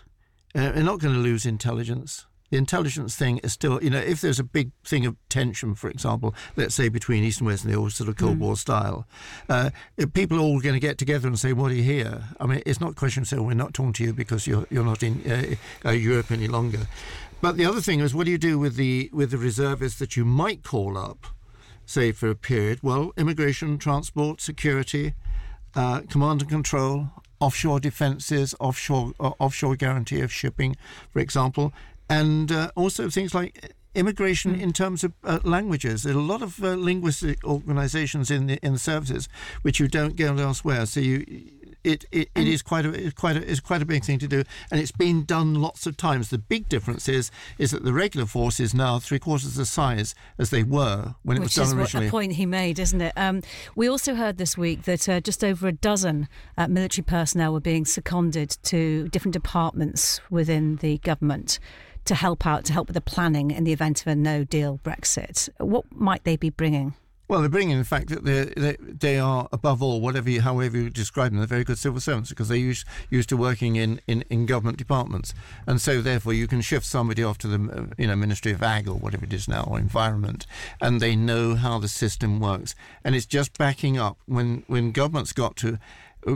uh, 0.54 0.72
we're 0.74 0.82
not 0.82 1.00
going 1.00 1.14
to 1.14 1.20
lose 1.20 1.46
intelligence 1.46 2.26
the 2.50 2.56
intelligence 2.56 3.16
thing 3.16 3.38
is 3.38 3.52
still, 3.52 3.82
you 3.82 3.90
know, 3.90 3.98
if 3.98 4.20
there's 4.20 4.38
a 4.38 4.44
big 4.44 4.70
thing 4.84 5.04
of 5.06 5.16
tension, 5.28 5.74
for 5.74 5.90
example, 5.90 6.34
let's 6.56 6.74
say 6.74 6.88
between 6.88 7.24
East 7.24 7.40
and 7.40 7.46
West 7.46 7.64
in 7.64 7.70
the 7.70 7.76
old 7.76 7.92
sort 7.92 8.08
of 8.08 8.16
Cold 8.16 8.36
mm. 8.36 8.40
War 8.40 8.56
style, 8.56 9.06
uh, 9.48 9.70
people 10.12 10.38
are 10.38 10.42
all 10.42 10.60
going 10.60 10.74
to 10.74 10.80
get 10.80 10.98
together 10.98 11.26
and 11.26 11.38
say, 11.38 11.52
"What 11.52 11.72
are 11.72 11.74
you 11.74 11.82
here?" 11.82 12.24
I 12.38 12.46
mean, 12.46 12.62
it's 12.64 12.80
not 12.80 12.92
a 12.92 12.94
question 12.94 13.22
of 13.22 13.28
saying 13.28 13.44
we're 13.44 13.54
not 13.54 13.74
talking 13.74 13.92
to 13.94 14.04
you 14.04 14.12
because 14.12 14.46
you're 14.46 14.66
you're 14.70 14.84
not 14.84 15.02
in 15.02 15.22
uh, 15.84 15.88
uh, 15.88 15.92
Europe 15.92 16.30
any 16.30 16.48
longer. 16.48 16.86
But 17.40 17.56
the 17.56 17.66
other 17.66 17.80
thing 17.80 18.00
is, 18.00 18.14
what 18.14 18.24
do 18.24 18.30
you 18.30 18.38
do 18.38 18.58
with 18.58 18.76
the 18.76 19.10
with 19.12 19.30
the 19.30 19.38
reservists 19.38 19.98
that 19.98 20.16
you 20.16 20.24
might 20.24 20.62
call 20.62 20.96
up, 20.96 21.26
say 21.84 22.12
for 22.12 22.30
a 22.30 22.36
period? 22.36 22.78
Well, 22.82 23.12
immigration, 23.16 23.78
transport, 23.78 24.40
security, 24.40 25.14
uh, 25.74 26.02
command 26.08 26.42
and 26.42 26.50
control, 26.50 27.08
offshore 27.40 27.80
defences, 27.80 28.54
offshore 28.60 29.12
uh, 29.18 29.32
offshore 29.40 29.76
guarantee 29.76 30.20
of 30.20 30.32
shipping, 30.32 30.76
for 31.12 31.18
example 31.18 31.72
and 32.08 32.52
uh, 32.52 32.70
also 32.76 33.10
things 33.10 33.34
like 33.34 33.74
immigration 33.96 34.54
mm. 34.54 34.60
in 34.60 34.72
terms 34.72 35.02
of 35.02 35.14
uh, 35.24 35.40
languages. 35.42 36.02
There 36.02 36.14
are 36.14 36.18
a 36.18 36.22
lot 36.22 36.42
of 36.42 36.62
uh, 36.62 36.74
linguistic 36.74 37.42
organisations 37.44 38.30
in 38.30 38.46
the 38.46 38.58
in 38.62 38.74
the 38.74 38.78
services 38.78 39.28
which 39.62 39.80
you 39.80 39.88
don't 39.88 40.14
get 40.16 40.38
elsewhere. 40.38 40.86
So 40.86 41.00
you. 41.00 41.52
It, 41.84 42.04
it, 42.10 42.30
it 42.34 42.48
is 42.48 42.62
quite 42.62 42.84
a 42.84 43.12
quite 43.12 43.36
a 43.36 43.44
is 43.44 43.60
quite 43.60 43.80
a 43.80 43.84
big 43.84 44.04
thing 44.04 44.18
to 44.18 44.26
do, 44.26 44.42
and 44.72 44.80
it's 44.80 44.90
been 44.90 45.24
done 45.24 45.54
lots 45.54 45.86
of 45.86 45.96
times. 45.96 46.30
The 46.30 46.38
big 46.38 46.68
difference 46.68 47.08
is 47.08 47.30
is 47.58 47.70
that 47.70 47.84
the 47.84 47.92
regular 47.92 48.26
force 48.26 48.58
is 48.58 48.74
now 48.74 48.98
three 48.98 49.20
quarters 49.20 49.54
the 49.54 49.64
size 49.64 50.12
as 50.36 50.50
they 50.50 50.64
were 50.64 51.14
when 51.22 51.36
it 51.36 51.40
Which 51.40 51.56
was 51.56 51.68
done 51.68 51.78
originally. 51.78 52.06
Which 52.06 52.08
is 52.08 52.08
a 52.08 52.10
point 52.10 52.32
he 52.32 52.44
made, 52.44 52.80
isn't 52.80 53.00
it? 53.00 53.12
Um, 53.16 53.40
we 53.76 53.88
also 53.88 54.16
heard 54.16 54.36
this 54.36 54.58
week 54.58 54.82
that 54.82 55.08
uh, 55.08 55.20
just 55.20 55.44
over 55.44 55.68
a 55.68 55.72
dozen 55.72 56.26
uh, 56.58 56.66
military 56.66 57.04
personnel 57.04 57.52
were 57.52 57.60
being 57.60 57.84
seconded 57.84 58.58
to 58.64 59.06
different 59.10 59.34
departments 59.34 60.20
within 60.28 60.76
the 60.76 60.98
government 60.98 61.60
to 62.06 62.14
help 62.14 62.46
out, 62.46 62.64
to 62.64 62.72
help 62.72 62.88
with 62.88 62.94
the 62.94 63.00
planning 63.00 63.50
in 63.50 63.64
the 63.64 63.72
event 63.72 64.00
of 64.00 64.06
a 64.06 64.14
no 64.14 64.44
deal 64.44 64.80
Brexit. 64.82 65.48
What 65.58 65.84
might 65.90 66.24
they 66.24 66.36
be 66.36 66.50
bringing? 66.50 66.94
Well, 67.28 67.40
they're 67.40 67.48
bringing 67.48 67.78
the 67.78 67.84
fact 67.84 68.08
that 68.10 68.24
they 68.24 68.76
they 68.80 69.18
are 69.18 69.48
above 69.52 69.82
all, 69.82 70.00
whatever 70.00 70.30
you, 70.30 70.42
however 70.42 70.76
you 70.76 70.90
describe 70.90 71.32
them, 71.32 71.38
they're 71.38 71.48
very 71.48 71.64
good 71.64 71.78
civil 71.78 71.98
servants 71.98 72.30
because 72.30 72.48
they're 72.48 72.56
used 72.56 72.86
used 73.10 73.28
to 73.30 73.36
working 73.36 73.74
in, 73.74 74.00
in, 74.06 74.22
in 74.30 74.46
government 74.46 74.78
departments, 74.78 75.34
and 75.66 75.80
so 75.80 76.00
therefore 76.00 76.34
you 76.34 76.46
can 76.46 76.60
shift 76.60 76.86
somebody 76.86 77.24
off 77.24 77.36
to 77.38 77.48
the 77.48 77.72
uh, 77.72 77.86
you 77.98 78.06
know 78.06 78.14
Ministry 78.14 78.52
of 78.52 78.62
Ag 78.62 78.86
or 78.86 78.94
whatever 78.94 79.24
it 79.24 79.32
is 79.32 79.48
now 79.48 79.64
or 79.64 79.76
Environment, 79.76 80.46
and 80.80 81.00
they 81.00 81.16
know 81.16 81.56
how 81.56 81.80
the 81.80 81.88
system 81.88 82.38
works, 82.38 82.76
and 83.02 83.16
it's 83.16 83.26
just 83.26 83.58
backing 83.58 83.98
up 83.98 84.18
when 84.26 84.62
when 84.68 84.92
governments 84.92 85.32
got 85.32 85.56
to 85.56 85.78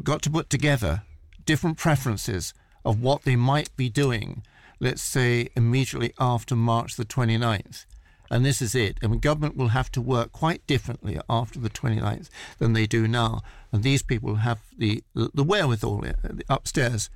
got 0.02 0.22
to 0.22 0.30
put 0.30 0.50
together 0.50 1.02
different 1.46 1.78
preferences 1.78 2.52
of 2.84 3.00
what 3.00 3.22
they 3.22 3.36
might 3.36 3.74
be 3.76 3.88
doing, 3.88 4.42
let's 4.80 5.02
say 5.02 5.48
immediately 5.54 6.12
after 6.18 6.56
March 6.56 6.96
the 6.96 7.04
29th 7.04 7.84
and 8.30 8.46
this 8.46 8.62
is 8.62 8.74
it. 8.74 9.02
Mean, 9.02 9.18
government 9.18 9.56
will 9.56 9.68
have 9.68 9.90
to 9.92 10.00
work 10.00 10.30
quite 10.30 10.64
differently 10.66 11.18
after 11.28 11.58
the 11.58 11.68
29th 11.68 12.28
than 12.58 12.74
they 12.74 12.86
do 12.86 13.08
now. 13.08 13.42
And 13.72 13.82
these 13.82 14.02
people 14.02 14.36
have 14.36 14.60
the, 14.78 15.02
the 15.14 15.42
wherewithal 15.42 16.04
uh, 16.06 16.28
upstairs 16.48 17.10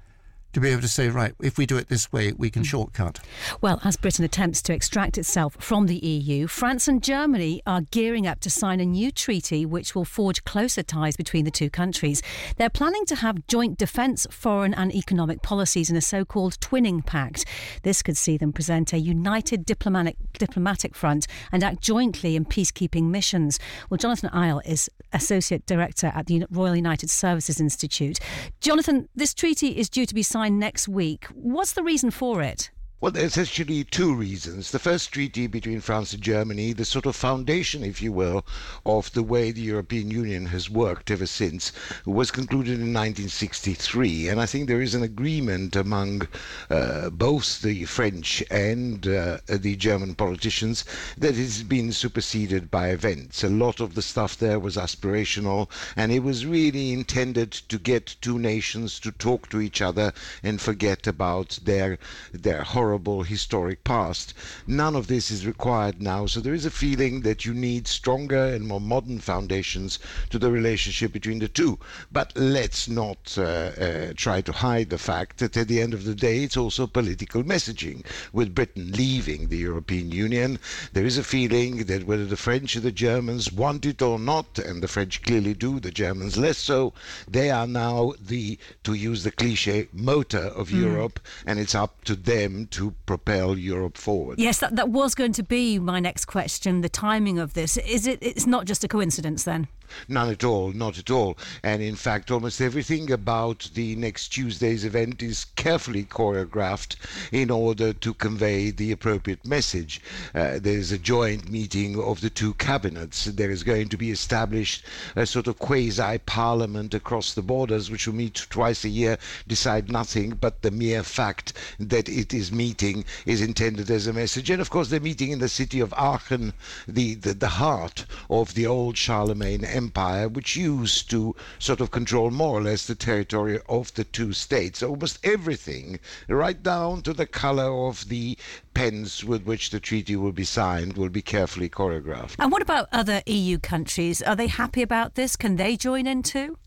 to 0.54 0.60
be 0.60 0.70
able 0.70 0.82
to 0.82 0.88
say, 0.88 1.08
right, 1.08 1.34
if 1.42 1.58
we 1.58 1.66
do 1.66 1.76
it 1.76 1.88
this 1.88 2.12
way, 2.12 2.32
we 2.32 2.50
can 2.50 2.62
mm. 2.62 2.66
shortcut. 2.66 3.20
Well, 3.60 3.80
as 3.84 3.96
Britain 3.96 4.24
attempts 4.24 4.62
to 4.62 4.72
extract 4.72 5.18
itself 5.18 5.56
from 5.60 5.86
the 5.86 5.96
EU, 5.96 6.46
France 6.46 6.88
and 6.88 7.02
Germany 7.02 7.60
are 7.66 7.82
gearing 7.82 8.26
up 8.26 8.40
to 8.40 8.50
sign 8.50 8.80
a 8.80 8.86
new 8.86 9.10
treaty 9.10 9.66
which 9.66 9.94
will 9.94 10.04
forge 10.04 10.44
closer 10.44 10.82
ties 10.82 11.16
between 11.16 11.44
the 11.44 11.50
two 11.50 11.70
countries. 11.70 12.22
They're 12.56 12.70
planning 12.70 13.04
to 13.06 13.16
have 13.16 13.46
joint 13.48 13.78
defence, 13.78 14.26
foreign, 14.30 14.74
and 14.74 14.94
economic 14.94 15.42
policies 15.42 15.90
in 15.90 15.96
a 15.96 16.00
so 16.00 16.24
called 16.24 16.58
twinning 16.60 17.04
pact. 17.04 17.44
This 17.82 18.02
could 18.02 18.16
see 18.16 18.36
them 18.36 18.52
present 18.52 18.92
a 18.92 18.98
united 18.98 19.66
diplomatic, 19.66 20.16
diplomatic 20.34 20.94
front 20.94 21.26
and 21.50 21.64
act 21.64 21.80
jointly 21.80 22.36
in 22.36 22.44
peacekeeping 22.44 23.04
missions. 23.04 23.58
Well, 23.90 23.98
Jonathan 23.98 24.30
Eyal 24.30 24.64
is 24.64 24.88
Associate 25.12 25.64
Director 25.66 26.12
at 26.14 26.26
the 26.26 26.44
Royal 26.50 26.76
United 26.76 27.10
Services 27.10 27.60
Institute. 27.60 28.18
Jonathan, 28.60 29.08
this 29.14 29.34
treaty 29.34 29.78
is 29.78 29.88
due 29.88 30.06
to 30.06 30.14
be 30.14 30.22
signed 30.22 30.43
next 30.48 30.88
week. 30.88 31.26
What's 31.34 31.72
the 31.72 31.82
reason 31.82 32.10
for 32.10 32.42
it? 32.42 32.70
Well, 33.00 33.10
there's 33.12 33.36
actually 33.36 33.84
two 33.84 34.14
reasons. 34.14 34.70
The 34.70 34.78
first 34.78 35.12
treaty 35.12 35.46
between 35.46 35.82
France 35.82 36.14
and 36.14 36.22
Germany, 36.22 36.72
the 36.72 36.86
sort 36.86 37.04
of 37.04 37.14
foundation, 37.14 37.84
if 37.84 38.00
you 38.00 38.12
will, 38.12 38.46
of 38.86 39.12
the 39.12 39.22
way 39.22 39.50
the 39.50 39.60
European 39.60 40.10
Union 40.10 40.46
has 40.46 40.70
worked 40.70 41.10
ever 41.10 41.26
since, 41.26 41.70
was 42.06 42.30
concluded 42.30 42.80
in 42.80 42.94
1963. 42.94 44.28
And 44.28 44.40
I 44.40 44.46
think 44.46 44.68
there 44.68 44.80
is 44.80 44.94
an 44.94 45.02
agreement 45.02 45.76
among 45.76 46.28
uh, 46.70 47.10
both 47.10 47.60
the 47.60 47.84
French 47.84 48.42
and 48.50 49.06
uh, 49.06 49.38
the 49.48 49.76
German 49.76 50.14
politicians 50.14 50.84
that 51.18 51.34
it 51.34 51.36
has 51.36 51.62
been 51.62 51.92
superseded 51.92 52.70
by 52.70 52.88
events. 52.88 53.44
A 53.44 53.50
lot 53.50 53.80
of 53.80 53.96
the 53.96 54.02
stuff 54.02 54.38
there 54.38 54.58
was 54.58 54.76
aspirational, 54.76 55.68
and 55.94 56.10
it 56.10 56.22
was 56.22 56.46
really 56.46 56.92
intended 56.92 57.52
to 57.68 57.78
get 57.78 58.16
two 58.22 58.38
nations 58.38 58.98
to 59.00 59.12
talk 59.12 59.50
to 59.50 59.60
each 59.60 59.82
other 59.82 60.14
and 60.42 60.58
forget 60.58 61.06
about 61.06 61.58
their 61.64 61.98
their 62.32 62.62
horrible 62.84 63.22
historic 63.22 63.82
past. 63.82 64.34
None 64.66 64.94
of 64.94 65.06
this 65.06 65.30
is 65.30 65.46
required 65.46 66.02
now, 66.02 66.26
so 66.26 66.38
there 66.38 66.52
is 66.52 66.66
a 66.66 66.70
feeling 66.70 67.22
that 67.22 67.46
you 67.46 67.54
need 67.54 67.88
stronger 67.88 68.44
and 68.44 68.66
more 68.66 68.80
modern 68.80 69.20
foundations 69.20 69.98
to 70.28 70.38
the 70.38 70.50
relationship 70.50 71.10
between 71.10 71.38
the 71.38 71.48
two. 71.48 71.78
But 72.12 72.32
let's 72.36 72.86
not 72.86 73.36
uh, 73.38 73.42
uh, 73.42 74.12
try 74.14 74.42
to 74.42 74.52
hide 74.52 74.90
the 74.90 74.98
fact 74.98 75.38
that 75.38 75.56
at 75.56 75.68
the 75.68 75.80
end 75.80 75.94
of 75.94 76.04
the 76.04 76.14
day, 76.14 76.42
it's 76.44 76.58
also 76.58 76.86
political 76.86 77.42
messaging. 77.42 78.04
With 78.34 78.54
Britain 78.54 78.92
leaving 78.92 79.48
the 79.48 79.56
European 79.56 80.12
Union, 80.12 80.58
there 80.92 81.06
is 81.06 81.16
a 81.16 81.24
feeling 81.24 81.84
that 81.86 82.06
whether 82.06 82.26
the 82.26 82.36
French 82.36 82.76
or 82.76 82.80
the 82.80 82.92
Germans 82.92 83.50
want 83.50 83.86
it 83.86 84.02
or 84.02 84.18
not, 84.18 84.58
and 84.58 84.82
the 84.82 84.88
French 84.88 85.22
clearly 85.22 85.54
do, 85.54 85.80
the 85.80 85.90
Germans 85.90 86.36
less 86.36 86.58
so, 86.58 86.92
they 87.26 87.50
are 87.50 87.66
now 87.66 88.12
the, 88.20 88.58
to 88.82 88.92
use 88.92 89.24
the 89.24 89.30
cliche, 89.30 89.88
motor 89.90 90.48
of 90.60 90.68
mm. 90.68 90.80
Europe, 90.82 91.18
and 91.46 91.58
it's 91.58 91.74
up 91.74 92.04
to 92.04 92.14
them 92.14 92.68
to 92.74 92.94
propel 93.06 93.56
Europe 93.56 93.96
forward. 93.96 94.38
Yes, 94.38 94.58
that, 94.58 94.76
that 94.76 94.88
was 94.88 95.14
going 95.14 95.32
to 95.34 95.42
be 95.42 95.78
my 95.78 96.00
next 96.00 96.24
question. 96.24 96.80
The 96.80 96.88
timing 96.88 97.38
of 97.38 97.54
this 97.54 97.76
is 97.76 98.06
it? 98.06 98.18
It's 98.20 98.46
not 98.46 98.64
just 98.66 98.82
a 98.84 98.88
coincidence, 98.88 99.44
then. 99.44 99.68
None 100.08 100.30
at 100.30 100.44
all, 100.44 100.72
not 100.72 100.98
at 100.98 101.10
all. 101.10 101.36
And 101.62 101.82
in 101.82 101.96
fact, 101.96 102.30
almost 102.30 102.60
everything 102.60 103.10
about 103.10 103.70
the 103.74 103.96
next 103.96 104.28
Tuesday's 104.28 104.84
event 104.84 105.22
is 105.22 105.46
carefully 105.56 106.04
choreographed 106.04 106.96
in 107.32 107.50
order 107.50 107.92
to 107.92 108.14
convey 108.14 108.70
the 108.70 108.92
appropriate 108.92 109.46
message. 109.46 110.00
Uh, 110.34 110.58
there's 110.60 110.92
a 110.92 110.98
joint 110.98 111.50
meeting 111.50 111.98
of 112.00 112.20
the 112.20 112.30
two 112.30 112.54
cabinets. 112.54 113.24
There 113.24 113.50
is 113.50 113.62
going 113.62 113.88
to 113.88 113.96
be 113.96 114.10
established 114.10 114.84
a 115.16 115.26
sort 115.26 115.46
of 115.46 115.58
quasi 115.58 116.18
parliament 116.26 116.94
across 116.94 117.34
the 117.34 117.42
borders, 117.42 117.90
which 117.90 118.06
will 118.06 118.14
meet 118.14 118.46
twice 118.50 118.84
a 118.84 118.88
year, 118.88 119.18
decide 119.46 119.90
nothing, 119.90 120.30
but 120.40 120.62
the 120.62 120.70
mere 120.70 121.02
fact 121.02 121.52
that 121.78 122.08
it 122.08 122.34
is 122.34 122.50
meeting 122.52 123.04
is 123.26 123.40
intended 123.40 123.90
as 123.90 124.06
a 124.06 124.12
message. 124.12 124.50
And 124.50 124.60
of 124.60 124.70
course, 124.70 124.88
they're 124.88 125.00
meeting 125.00 125.30
in 125.30 125.38
the 125.38 125.48
city 125.48 125.80
of 125.80 125.92
Aachen, 125.96 126.52
the, 126.88 127.14
the, 127.14 127.34
the 127.34 127.48
heart 127.48 128.06
of 128.28 128.54
the 128.54 128.66
old 128.66 128.96
Charlemagne 128.96 129.64
empire, 129.64 129.83
which 130.32 130.56
used 130.56 131.10
to 131.10 131.34
sort 131.58 131.80
of 131.80 131.90
control 131.90 132.30
more 132.30 132.58
or 132.58 132.62
less 132.62 132.86
the 132.86 132.94
territory 132.94 133.60
of 133.68 133.92
the 133.94 134.04
two 134.04 134.32
states. 134.32 134.82
Almost 134.82 135.18
everything, 135.24 135.98
right 136.28 136.62
down 136.62 137.02
to 137.02 137.12
the 137.12 137.26
color 137.26 137.86
of 137.86 138.08
the 138.08 138.38
pens 138.74 139.24
with 139.24 139.44
which 139.44 139.70
the 139.70 139.80
treaty 139.80 140.16
will 140.16 140.32
be 140.32 140.44
signed, 140.44 140.96
will 140.96 141.08
be 141.08 141.22
carefully 141.22 141.68
choreographed. 141.68 142.36
And 142.38 142.52
what 142.52 142.62
about 142.62 142.88
other 142.92 143.22
EU 143.26 143.58
countries? 143.58 144.22
Are 144.22 144.36
they 144.36 144.48
happy 144.48 144.82
about 144.82 145.14
this? 145.14 145.36
Can 145.36 145.56
they 145.56 145.76
join 145.76 146.06
in 146.06 146.22
too? 146.22 146.58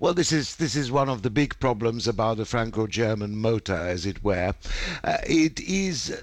Well, 0.00 0.14
this 0.14 0.32
is 0.32 0.56
this 0.56 0.76
is 0.76 0.92
one 0.92 1.08
of 1.08 1.22
the 1.22 1.30
big 1.30 1.58
problems 1.58 2.06
about 2.06 2.36
the 2.36 2.44
Franco-German 2.44 3.36
motor, 3.36 3.74
as 3.74 4.04
it 4.04 4.22
were. 4.22 4.54
Uh, 5.02 5.18
it 5.26 5.60
is. 5.60 6.22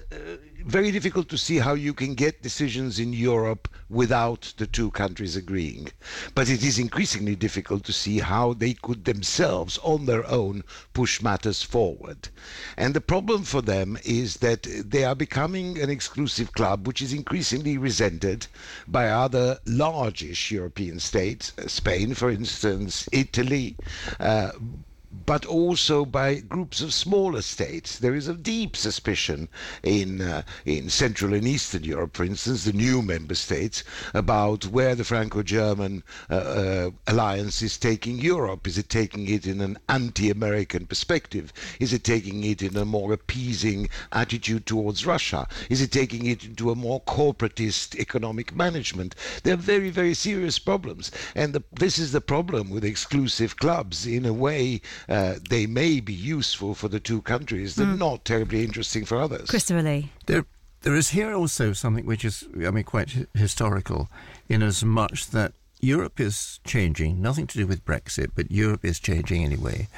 Very 0.66 0.90
difficult 0.90 1.28
to 1.30 1.38
see 1.38 1.56
how 1.58 1.74
you 1.74 1.94
can 1.94 2.14
get 2.14 2.42
decisions 2.42 2.98
in 2.98 3.12
Europe 3.12 3.66
without 3.88 4.52
the 4.58 4.66
two 4.66 4.90
countries 4.90 5.34
agreeing. 5.34 5.88
But 6.34 6.48
it 6.50 6.62
is 6.62 6.78
increasingly 6.78 7.34
difficult 7.34 7.82
to 7.84 7.92
see 7.92 8.18
how 8.18 8.52
they 8.52 8.74
could 8.74 9.04
themselves, 9.04 9.78
on 9.82 10.04
their 10.06 10.26
own, 10.26 10.62
push 10.92 11.22
matters 11.22 11.62
forward. 11.62 12.28
And 12.76 12.92
the 12.94 13.00
problem 13.00 13.44
for 13.44 13.62
them 13.62 13.96
is 14.04 14.36
that 14.38 14.62
they 14.64 15.02
are 15.04 15.14
becoming 15.14 15.80
an 15.80 15.88
exclusive 15.88 16.52
club, 16.52 16.86
which 16.86 17.00
is 17.00 17.12
increasingly 17.12 17.78
resented 17.78 18.46
by 18.86 19.08
other 19.08 19.58
largish 19.66 20.50
European 20.50 21.00
states, 21.00 21.52
Spain, 21.68 22.14
for 22.14 22.30
instance, 22.30 23.08
Italy. 23.12 23.76
Uh, 24.18 24.52
but 25.26 25.44
also 25.44 26.04
by 26.04 26.36
groups 26.36 26.80
of 26.80 26.94
smaller 26.94 27.42
states. 27.42 27.98
There 27.98 28.14
is 28.14 28.28
a 28.28 28.34
deep 28.34 28.76
suspicion 28.76 29.48
in 29.82 30.20
uh, 30.20 30.42
in 30.64 30.88
Central 30.88 31.34
and 31.34 31.46
Eastern 31.46 31.82
Europe, 31.82 32.16
for 32.16 32.24
instance, 32.24 32.64
the 32.64 32.72
new 32.72 33.02
member 33.02 33.34
states, 33.34 33.82
about 34.14 34.66
where 34.66 34.94
the 34.94 35.04
Franco-German 35.04 36.04
uh, 36.30 36.34
uh, 36.34 36.90
alliance 37.06 37.60
is 37.60 37.76
taking 37.76 38.18
Europe. 38.18 38.66
Is 38.66 38.78
it 38.78 38.88
taking 38.88 39.28
it 39.28 39.46
in 39.46 39.60
an 39.60 39.78
anti-American 39.88 40.86
perspective? 40.86 41.52
Is 41.80 41.92
it 41.92 42.04
taking 42.04 42.44
it 42.44 42.62
in 42.62 42.76
a 42.76 42.84
more 42.84 43.12
appeasing 43.12 43.88
attitude 44.12 44.64
towards 44.66 45.06
Russia? 45.06 45.48
Is 45.68 45.80
it 45.80 45.90
taking 45.90 46.26
it 46.26 46.44
into 46.44 46.70
a 46.70 46.76
more 46.76 47.00
corporatist 47.02 47.96
economic 47.98 48.54
management? 48.54 49.14
They're 49.42 49.56
very, 49.56 49.90
very 49.90 50.14
serious 50.14 50.58
problems, 50.58 51.10
and 51.34 51.52
the, 51.52 51.62
this 51.72 51.98
is 51.98 52.12
the 52.12 52.20
problem 52.20 52.70
with 52.70 52.84
exclusive 52.84 53.56
clubs. 53.56 54.06
In 54.06 54.24
a 54.24 54.32
way, 54.32 54.80
uh, 55.08 55.34
they 55.48 55.66
may 55.66 56.00
be 56.00 56.12
useful 56.12 56.74
for 56.74 56.88
the 56.88 57.00
two 57.00 57.22
countries. 57.22 57.74
They're 57.74 57.86
mm. 57.86 57.98
not 57.98 58.24
terribly 58.24 58.64
interesting 58.64 59.04
for 59.04 59.20
others. 59.20 59.48
Christopher 59.48 59.82
Lee. 59.82 60.10
There, 60.26 60.44
there 60.82 60.94
is 60.94 61.10
here 61.10 61.34
also 61.34 61.72
something 61.72 62.06
which 62.06 62.24
is, 62.24 62.44
I 62.66 62.70
mean, 62.70 62.84
quite 62.84 63.28
historical, 63.34 64.08
in 64.48 64.62
as 64.62 64.84
much 64.84 65.28
that 65.30 65.52
Europe 65.80 66.20
is 66.20 66.60
changing, 66.64 67.22
nothing 67.22 67.46
to 67.46 67.58
do 67.58 67.66
with 67.66 67.84
Brexit, 67.84 68.32
but 68.34 68.50
Europe 68.50 68.84
is 68.84 69.00
changing 69.00 69.44
anyway. 69.44 69.88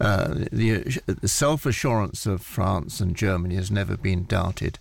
Uh, 0.00 0.34
the, 0.52 1.00
the 1.06 1.28
self 1.28 1.66
assurance 1.66 2.26
of 2.26 2.42
France 2.42 3.00
and 3.00 3.16
Germany 3.16 3.56
has 3.56 3.70
never 3.70 3.96
been 3.96 4.24
doubted. 4.24 4.78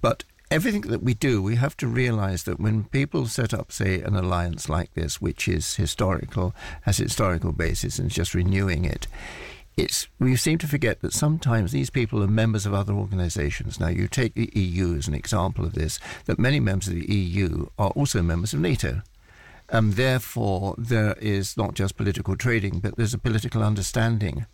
But 0.00 0.24
everything 0.50 0.82
that 0.82 1.02
we 1.02 1.14
do, 1.14 1.40
we 1.40 1.56
have 1.56 1.76
to 1.78 1.86
realize 1.86 2.42
that 2.42 2.58
when 2.58 2.84
people 2.84 3.26
set 3.26 3.54
up, 3.54 3.70
say, 3.70 4.00
an 4.00 4.16
alliance 4.16 4.68
like 4.68 4.92
this, 4.94 5.20
which 5.20 5.46
is 5.46 5.76
historical, 5.76 6.54
has 6.82 6.98
historical 6.98 7.52
basis 7.52 7.98
and 7.98 8.10
is 8.10 8.16
just 8.16 8.34
renewing 8.34 8.84
it, 8.84 9.06
it's 9.76 10.08
we 10.18 10.34
seem 10.36 10.58
to 10.58 10.66
forget 10.66 11.00
that 11.00 11.12
sometimes 11.12 11.72
these 11.72 11.90
people 11.90 12.22
are 12.22 12.28
members 12.28 12.66
of 12.66 12.74
other 12.74 12.92
organizations. 12.92 13.78
Now, 13.78 13.88
you 13.88 14.08
take 14.08 14.34
the 14.34 14.50
EU 14.54 14.96
as 14.96 15.06
an 15.06 15.14
example 15.14 15.64
of 15.64 15.74
this, 15.74 16.00
that 16.26 16.38
many 16.38 16.58
members 16.58 16.88
of 16.88 16.94
the 16.94 17.14
EU 17.14 17.66
are 17.78 17.90
also 17.90 18.20
members 18.20 18.52
of 18.52 18.60
NATO. 18.60 19.02
And 19.68 19.92
therefore, 19.92 20.74
there 20.76 21.14
is 21.20 21.56
not 21.56 21.74
just 21.74 21.96
political 21.96 22.36
trading, 22.36 22.80
but 22.80 22.96
there's 22.96 23.14
a 23.14 23.18
political 23.18 23.62
understanding 23.62 24.46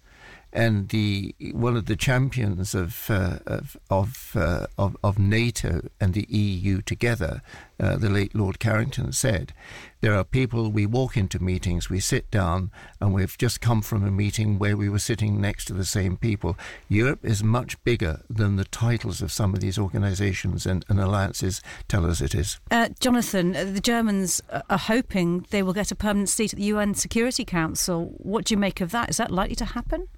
and 0.57 0.89
the 0.89 1.35
one 1.53 1.77
of 1.77 1.85
the 1.85 1.97
champions 1.97 2.75
of 2.75 3.11
uh, 3.11 3.39
of 3.47 3.77
of, 3.91 4.33
uh, 4.35 4.67
of, 4.79 4.97
of 5.05 5.19
NATO 5.19 5.83
and 6.01 6.15
the 6.15 6.27
EU 6.31 6.81
together, 6.81 7.43
uh, 7.79 7.97
the 7.97 8.09
late 8.09 8.35
Lord 8.35 8.59
Carrington 8.59 9.13
said, 9.13 9.53
there 10.01 10.15
are 10.15 10.25
people 10.25 10.71
we 10.71 10.87
walk 10.87 11.17
into 11.17 11.43
meetings, 11.43 11.91
we 11.91 12.01
sit 12.01 12.31
down, 12.31 12.71
and 13.01 13.13
we've 13.13 13.37
just 13.37 13.61
come 13.61 13.83
from 13.83 14.05
a 14.05 14.11
meeting 14.11 14.59
where 14.59 14.77
we 14.77 14.89
were 14.89 14.99
sitting 14.99 15.41
next 15.41 15.67
to 15.67 15.75
the 15.75 15.85
same 15.85 16.17
people. 16.17 16.57
Europe 16.89 17.21
is 17.23 17.45
much 17.45 17.83
bigger 17.85 18.23
than 18.31 18.57
the 18.57 18.65
titles 18.65 19.21
of 19.21 19.31
some 19.31 19.53
of 19.53 19.61
these 19.61 19.79
organisations 19.79 20.65
and, 20.65 20.85
and, 20.89 21.01
alliances 21.01 21.61
tell 21.89 22.07
us 22.07 22.21
it 22.23 22.35
is. 22.35 22.59
Uh, 22.71 22.89
Jonathan, 22.99 23.55
uh, 23.55 23.65
the 23.65 23.81
Germans 23.81 24.43
are 24.49 24.79
hoping 24.79 25.45
they 25.51 25.63
will 25.63 25.75
get 25.75 25.91
a 25.91 25.95
permanent 25.95 26.31
seat 26.31 26.55
at 26.55 26.59
the 26.59 26.65
UN 26.67 26.95
Security 26.95 27.45
Council. 27.45 28.15
What 28.17 28.47
do 28.47 28.55
you 28.55 28.59
make 28.59 28.81
of 28.81 28.91
that? 28.93 29.11
Is 29.11 29.19
that 29.19 29.31
likely 29.31 29.57
to 29.57 29.67
happen? 29.67 30.09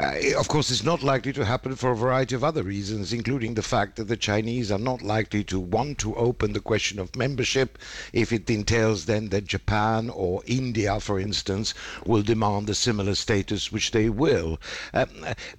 Uh, 0.00 0.14
of 0.36 0.48
course, 0.48 0.68
it's 0.68 0.82
not 0.82 1.04
likely 1.04 1.32
to 1.32 1.44
happen 1.44 1.76
for 1.76 1.92
a 1.92 1.96
variety 1.96 2.34
of 2.34 2.42
other 2.42 2.64
reasons, 2.64 3.12
including 3.12 3.54
the 3.54 3.62
fact 3.62 3.94
that 3.94 4.08
the 4.08 4.16
Chinese 4.16 4.72
are 4.72 4.80
not 4.80 5.00
likely 5.00 5.44
to 5.44 5.60
want 5.60 5.96
to 5.98 6.12
open 6.16 6.52
the 6.52 6.60
question 6.60 6.98
of 6.98 7.14
membership 7.14 7.78
if 8.12 8.32
it 8.32 8.50
entails 8.50 9.04
then 9.04 9.28
that 9.28 9.46
Japan 9.46 10.10
or 10.10 10.42
India, 10.46 10.98
for 10.98 11.20
instance, 11.20 11.72
will 12.04 12.22
demand 12.22 12.68
a 12.68 12.74
similar 12.74 13.14
status, 13.14 13.70
which 13.70 13.92
they 13.92 14.08
will. 14.08 14.58
Um, 14.92 15.08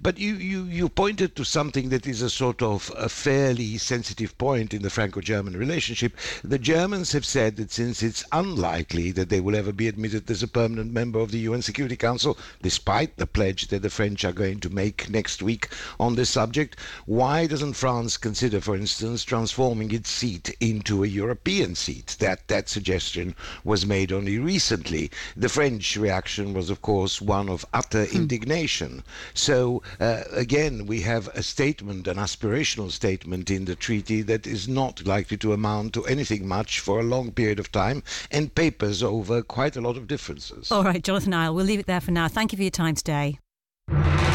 but 0.02 0.18
you, 0.18 0.34
you, 0.34 0.64
you 0.64 0.90
pointed 0.90 1.34
to 1.36 1.44
something 1.44 1.88
that 1.88 2.06
is 2.06 2.20
a 2.20 2.28
sort 2.28 2.60
of 2.60 2.92
a 2.98 3.08
fairly 3.08 3.78
sensitive 3.78 4.36
point 4.36 4.74
in 4.74 4.82
the 4.82 4.90
Franco 4.90 5.22
German 5.22 5.56
relationship. 5.56 6.14
The 6.44 6.58
Germans 6.58 7.12
have 7.12 7.24
said 7.24 7.56
that 7.56 7.72
since 7.72 8.02
it's 8.02 8.24
unlikely 8.30 9.10
that 9.12 9.30
they 9.30 9.40
will 9.40 9.56
ever 9.56 9.72
be 9.72 9.88
admitted 9.88 10.30
as 10.30 10.42
a 10.42 10.48
permanent 10.48 10.92
member 10.92 11.20
of 11.20 11.30
the 11.30 11.38
UN 11.38 11.62
Security 11.62 11.96
Council, 11.96 12.36
despite 12.60 13.16
the 13.16 13.26
pledge 13.26 13.68
that 13.68 13.85
the 13.86 13.90
French 13.90 14.24
are 14.24 14.32
going 14.32 14.58
to 14.58 14.68
make 14.68 15.08
next 15.08 15.40
week 15.40 15.68
on 16.00 16.16
this 16.16 16.28
subject. 16.28 16.74
Why 17.04 17.46
doesn't 17.46 17.74
France 17.74 18.16
consider, 18.16 18.60
for 18.60 18.74
instance, 18.74 19.22
transforming 19.22 19.92
its 19.92 20.10
seat 20.10 20.52
into 20.58 21.04
a 21.04 21.06
European 21.06 21.76
seat? 21.76 22.16
That 22.18 22.48
that 22.48 22.68
suggestion 22.68 23.36
was 23.62 23.86
made 23.86 24.10
only 24.10 24.40
recently. 24.40 25.12
The 25.36 25.48
French 25.48 25.96
reaction 25.96 26.52
was, 26.52 26.68
of 26.68 26.82
course, 26.82 27.22
one 27.22 27.48
of 27.48 27.64
utter 27.72 28.06
hmm. 28.06 28.16
indignation. 28.16 29.04
So 29.34 29.84
uh, 30.00 30.24
again, 30.32 30.86
we 30.86 31.02
have 31.02 31.28
a 31.28 31.44
statement, 31.44 32.08
an 32.08 32.16
aspirational 32.16 32.90
statement 32.90 33.52
in 33.52 33.66
the 33.66 33.76
treaty 33.76 34.20
that 34.22 34.48
is 34.48 34.66
not 34.66 35.06
likely 35.06 35.36
to 35.36 35.52
amount 35.52 35.92
to 35.92 36.04
anything 36.06 36.48
much 36.48 36.80
for 36.80 36.98
a 36.98 37.04
long 37.04 37.30
period 37.30 37.60
of 37.60 37.70
time 37.70 38.02
and 38.32 38.52
papers 38.52 39.00
over 39.00 39.42
quite 39.42 39.76
a 39.76 39.80
lot 39.80 39.96
of 39.96 40.08
differences. 40.08 40.72
All 40.72 40.82
right, 40.82 41.04
Jonathan 41.04 41.34
Eyal, 41.34 41.54
we'll 41.54 41.64
leave 41.64 41.78
it 41.78 41.86
there 41.86 42.00
for 42.00 42.10
now. 42.10 42.26
Thank 42.26 42.50
you 42.50 42.56
for 42.56 42.64
your 42.64 42.70
time 42.72 42.96
today. 42.96 43.38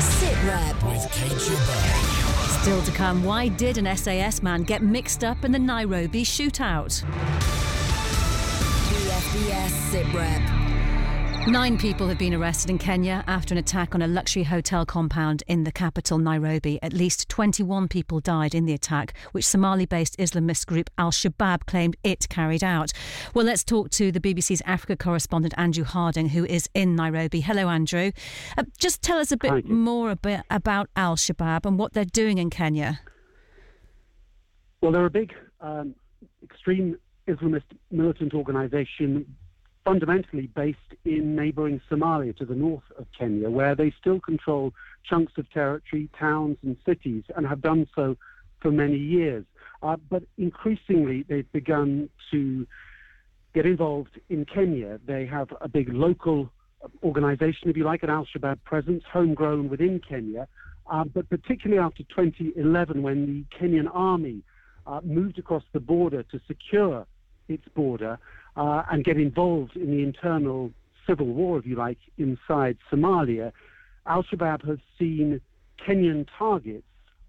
Sit 0.01 0.36
Rep 0.43 0.84
with 0.84 1.12
Kate 1.12 1.31
Still 2.62 2.81
to 2.81 2.91
come, 2.91 3.24
why 3.24 3.50
did 3.50 3.77
an 3.77 3.96
SAS 3.96 4.41
man 4.41 4.63
get 4.63 4.81
mixed 4.81 5.24
up 5.24 5.46
in 5.46 5.51
the 5.51 5.60
Nairobi 5.60 6.24
shootout? 6.24 6.91
Sit 9.91 10.13
Rep. 10.13 10.61
Nine 11.48 11.79
people 11.79 12.07
have 12.07 12.19
been 12.19 12.36
arrested 12.36 12.69
in 12.69 12.77
Kenya 12.77 13.24
after 13.25 13.55
an 13.55 13.57
attack 13.57 13.95
on 13.95 14.03
a 14.03 14.07
luxury 14.07 14.43
hotel 14.43 14.86
compound 14.86 15.41
in 15.48 15.63
the 15.63 15.71
capital, 15.71 16.19
Nairobi. 16.19 16.77
At 16.83 16.93
least 16.93 17.27
21 17.29 17.88
people 17.88 18.19
died 18.19 18.53
in 18.53 18.65
the 18.65 18.74
attack, 18.74 19.17
which 19.31 19.48
Somali 19.48 19.88
based 19.88 20.19
Islamist 20.19 20.67
group 20.67 20.91
Al 21.00 21.10
Shabaab 21.10 21.65
claimed 21.65 21.98
it 22.03 22.29
carried 22.29 22.63
out. 22.63 22.93
Well, 23.33 23.43
let's 23.43 23.63
talk 23.63 23.89
to 23.91 24.12
the 24.12 24.19
BBC's 24.19 24.62
Africa 24.67 24.95
correspondent, 24.95 25.55
Andrew 25.57 25.83
Harding, 25.83 26.29
who 26.29 26.45
is 26.45 26.69
in 26.75 26.95
Nairobi. 26.95 27.41
Hello, 27.41 27.69
Andrew. 27.69 28.12
Uh, 28.55 28.63
just 28.77 29.01
tell 29.01 29.17
us 29.17 29.31
a 29.31 29.38
bit 29.38 29.65
more 29.65 30.12
about, 30.12 30.45
about 30.51 30.89
Al 30.95 31.15
Shabaab 31.15 31.65
and 31.65 31.79
what 31.79 31.93
they're 31.93 32.05
doing 32.05 32.38
in 32.38 32.51
Kenya. 32.51 33.00
Well, 34.81 34.91
they're 34.91 35.07
a 35.07 35.10
big, 35.10 35.33
um, 35.60 35.95
extreme 36.43 36.98
Islamist 37.27 37.63
militant 37.89 38.36
organization 38.36 39.25
fundamentally 39.84 40.48
based 40.56 40.78
in 41.06 41.36
neighboring 41.36 41.82
Somalia 41.90 42.36
to 42.38 42.46
the 42.46 42.56
north 42.56 42.84
of 42.98 43.06
Kenya, 43.17 43.50
where 43.50 43.76
they 43.76 43.94
still 44.00 44.20
control 44.20 44.74
chunks 45.08 45.34
of 45.38 45.50
territory, 45.52 46.10
towns, 46.20 46.58
and 46.63 46.78
cities, 46.86 47.24
and 47.36 47.48
have 47.48 47.62
done 47.62 47.88
so 47.96 48.15
for 48.60 48.72
many 48.72 48.98
years. 48.98 49.46
Uh, 49.82 49.98
but 50.10 50.24
increasingly, 50.38 51.24
they've 51.28 51.52
begun 51.52 52.10
to 52.32 52.67
get 53.54 53.65
involved 53.65 54.20
in 54.30 54.46
Kenya. 54.46 55.00
They 55.06 55.26
have 55.26 55.50
a 55.62 55.67
big 55.67 55.89
local 55.91 56.52
organization, 57.04 57.70
if 57.70 57.78
you 57.78 57.84
like, 57.84 58.04
an 58.04 58.10
Al 58.10 58.26
Shabaab 58.26 58.63
presence, 58.63 59.04
homegrown 59.12 59.70
within 59.70 60.00
Kenya. 60.08 60.48
Uh, 60.89 61.04
but 61.04 61.30
particularly 61.30 61.82
after 61.82 62.04
2011, 62.04 63.02
when 63.02 63.26
the 63.26 63.58
Kenyan 63.58 63.89
army 63.94 64.44
uh, 64.86 65.00
moved 65.04 65.39
across 65.39 65.63
the 65.74 65.80
border 65.80 66.24
to 66.24 66.39
secure 66.48 67.06
its 67.48 67.67
border, 67.76 68.20
uh, 68.56 68.84
and 68.92 69.04
get 69.04 69.18
involved 69.18 69.76
in 69.76 69.92
the 69.92 70.04
internal 70.04 70.72
civil 71.08 71.28
war, 71.28 71.60
if 71.60 71.66
you 71.66 71.76
like, 71.76 71.98
inside 72.18 72.78
Somalia, 72.92 73.52
Al 74.06 74.24
Shabaab 74.24 74.68
has 74.68 74.80
seen 74.98 75.42
Kenyan 75.86 76.28
targets, 76.38 76.86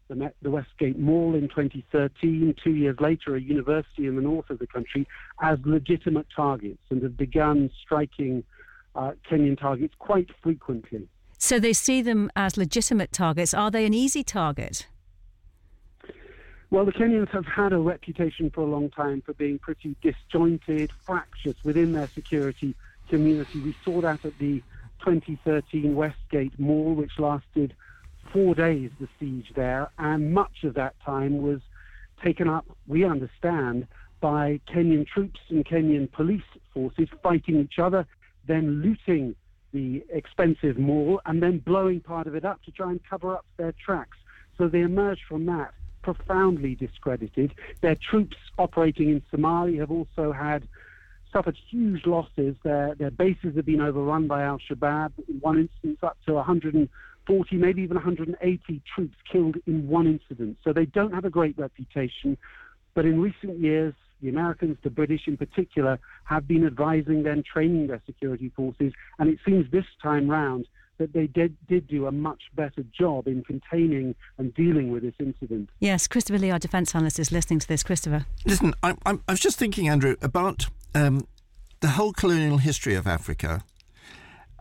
the, 0.09 0.33
the 0.43 0.51
Westgate 0.51 0.99
Mall 0.99 1.35
in 1.35 1.49
2013, 1.49 2.55
two 2.63 2.75
years 2.75 2.97
later, 3.01 3.37
a 3.37 3.41
university 3.41 4.07
in 4.07 4.17
the 4.17 4.23
north 4.23 4.51
of 4.51 4.59
the 4.59 4.67
country, 4.67 5.07
as 5.41 5.59
legitimate 5.65 6.27
targets 6.35 6.83
and 6.91 7.03
have 7.03 7.17
begun 7.17 7.71
striking 7.83 8.45
uh, 8.95 9.13
Kenyan 9.31 9.59
targets 9.59 9.95
quite 9.99 10.29
frequently. 10.43 11.09
So 11.39 11.59
they 11.59 11.73
see 11.73 12.03
them 12.03 12.31
as 12.37 12.57
legitimate 12.57 13.13
targets. 13.13 13.53
Are 13.53 13.71
they 13.71 13.85
an 13.85 13.95
easy 13.95 14.23
target? 14.23 14.87
Well, 16.73 16.87
the 16.87 16.93
Kenyans 16.93 17.29
have 17.33 17.45
had 17.45 17.75
a 17.75 17.79
reputation 17.79 18.49
for 18.49 18.63
a 18.63 18.67
long 18.67 18.89
time 18.89 19.23
for 19.27 19.35
being 19.35 19.59
pretty 19.59 19.95
disjointed, 20.01 20.91
fractious 21.05 21.55
within 21.65 21.93
their 21.93 22.11
security 22.15 22.75
community. 23.11 23.61
We 23.61 23.77
saw 23.85 24.01
that 24.01 24.25
at 24.25 24.39
the 24.39 24.63
2013 25.05 25.95
Westgate 25.95 26.59
Mall, 26.59 26.95
which 26.95 27.11
lasted 27.19 27.75
four 28.33 28.55
days, 28.55 28.91
the 28.99 29.09
siege 29.21 29.53
there, 29.55 29.91
and 29.99 30.33
much 30.33 30.65
of 30.65 30.73
that 30.77 30.95
time 31.05 31.43
was 31.43 31.61
taken 32.25 32.49
up, 32.49 32.65
we 32.89 33.05
understand, 33.05 33.87
by 34.23 34.59
Kenyan 34.67 35.07
troops 35.07 35.41
and 35.51 35.67
Kenyan 35.67 36.11
police 36.11 36.41
forces 36.73 37.09
fighting 37.23 37.61
each 37.61 37.79
other, 37.79 38.07
then 38.49 38.81
looting 38.81 39.35
the 39.75 40.03
expensive 40.09 40.79
mall, 40.79 41.21
and 41.27 41.43
then 41.43 41.59
blowing 41.59 42.01
part 42.01 42.27
of 42.27 42.35
it 42.35 42.47
up 42.47 42.63
to 42.63 42.71
try 42.71 42.91
and 42.93 43.01
cover 43.11 43.35
up 43.35 43.45
their 43.59 43.75
tracks. 43.85 44.17
So 44.57 44.69
they 44.69 44.81
emerged 44.81 45.23
from 45.29 45.45
that 45.47 45.75
profoundly 46.03 46.75
discredited. 46.75 47.55
Their 47.81 47.97
troops 47.97 48.37
operating 48.59 49.09
in 49.11 49.23
Somalia 49.33 49.81
have 49.81 49.91
also 49.91 50.33
had 50.33 50.69
suffered 51.33 51.57
huge 51.71 52.07
losses. 52.07 52.57
Their, 52.63 52.95
their 52.95 53.11
bases 53.11 53.57
have 53.57 53.67
been 53.67 53.81
overrun 53.81 54.27
by 54.27 54.43
Al 54.43 54.59
Shabaab. 54.59 55.13
In 55.29 55.41
one 55.41 55.59
instance, 55.59 55.99
up 56.03 56.19
to 56.27 56.35
140, 56.35 57.57
maybe 57.57 57.83
even 57.83 57.97
180 57.97 58.83
troops 58.95 59.17
killed 59.31 59.57
in 59.67 59.89
one 59.89 60.07
incident. 60.07 60.59
So 60.63 60.73
they 60.73 60.87
don't 60.87 61.15
have 61.15 61.25
a 61.25 61.31
great 61.31 61.59
reputation. 61.59 62.37
But 62.95 63.07
in 63.07 63.21
recent 63.21 63.59
years, 63.59 63.95
the 64.21 64.29
Americans, 64.29 64.77
the 64.83 64.91
British 64.91 65.27
in 65.27 65.37
particular, 65.37 65.99
have 66.25 66.47
been 66.47 66.67
advising 66.67 67.23
them, 67.23 67.43
training 67.43 67.89
their 67.89 68.03
security 68.07 68.53
forces. 68.55 68.93
And 69.19 69.29
it 69.31 69.39
seems 69.45 69.71
this 69.71 69.87
time 70.03 70.29
round 70.29 70.67
that 71.03 71.13
they 71.13 71.27
did, 71.27 71.57
did 71.67 71.89
do 71.89 72.07
a 72.07 72.13
much 72.13 72.43
better 72.55 72.85
job 72.97 73.27
in 73.27 73.43
containing 73.43 74.15
and 74.39 74.55
dealing 74.55 74.93
with 74.93 75.03
this 75.03 75.15
incident. 75.19 75.69
Yes, 75.81 76.07
Christopher 76.07 76.39
Lee, 76.39 76.53
our 76.53 76.61
defence 76.61 76.95
analyst, 76.95 77.19
is 77.19 77.33
listening 77.33 77.59
to 77.59 77.67
this. 77.67 77.83
Christopher. 77.83 78.25
Listen, 78.47 78.73
I, 78.85 78.95
I, 79.05 79.19
I 79.27 79.33
was 79.33 79.41
just 79.41 79.59
thinking, 79.59 79.89
Andrew, 79.89 80.15
about 80.23 80.67
um, 80.95 81.27
the 81.81 81.89
whole 81.89 82.13
colonial 82.13 82.59
history 82.59 82.95
of 82.95 83.09
Africa. 83.09 83.65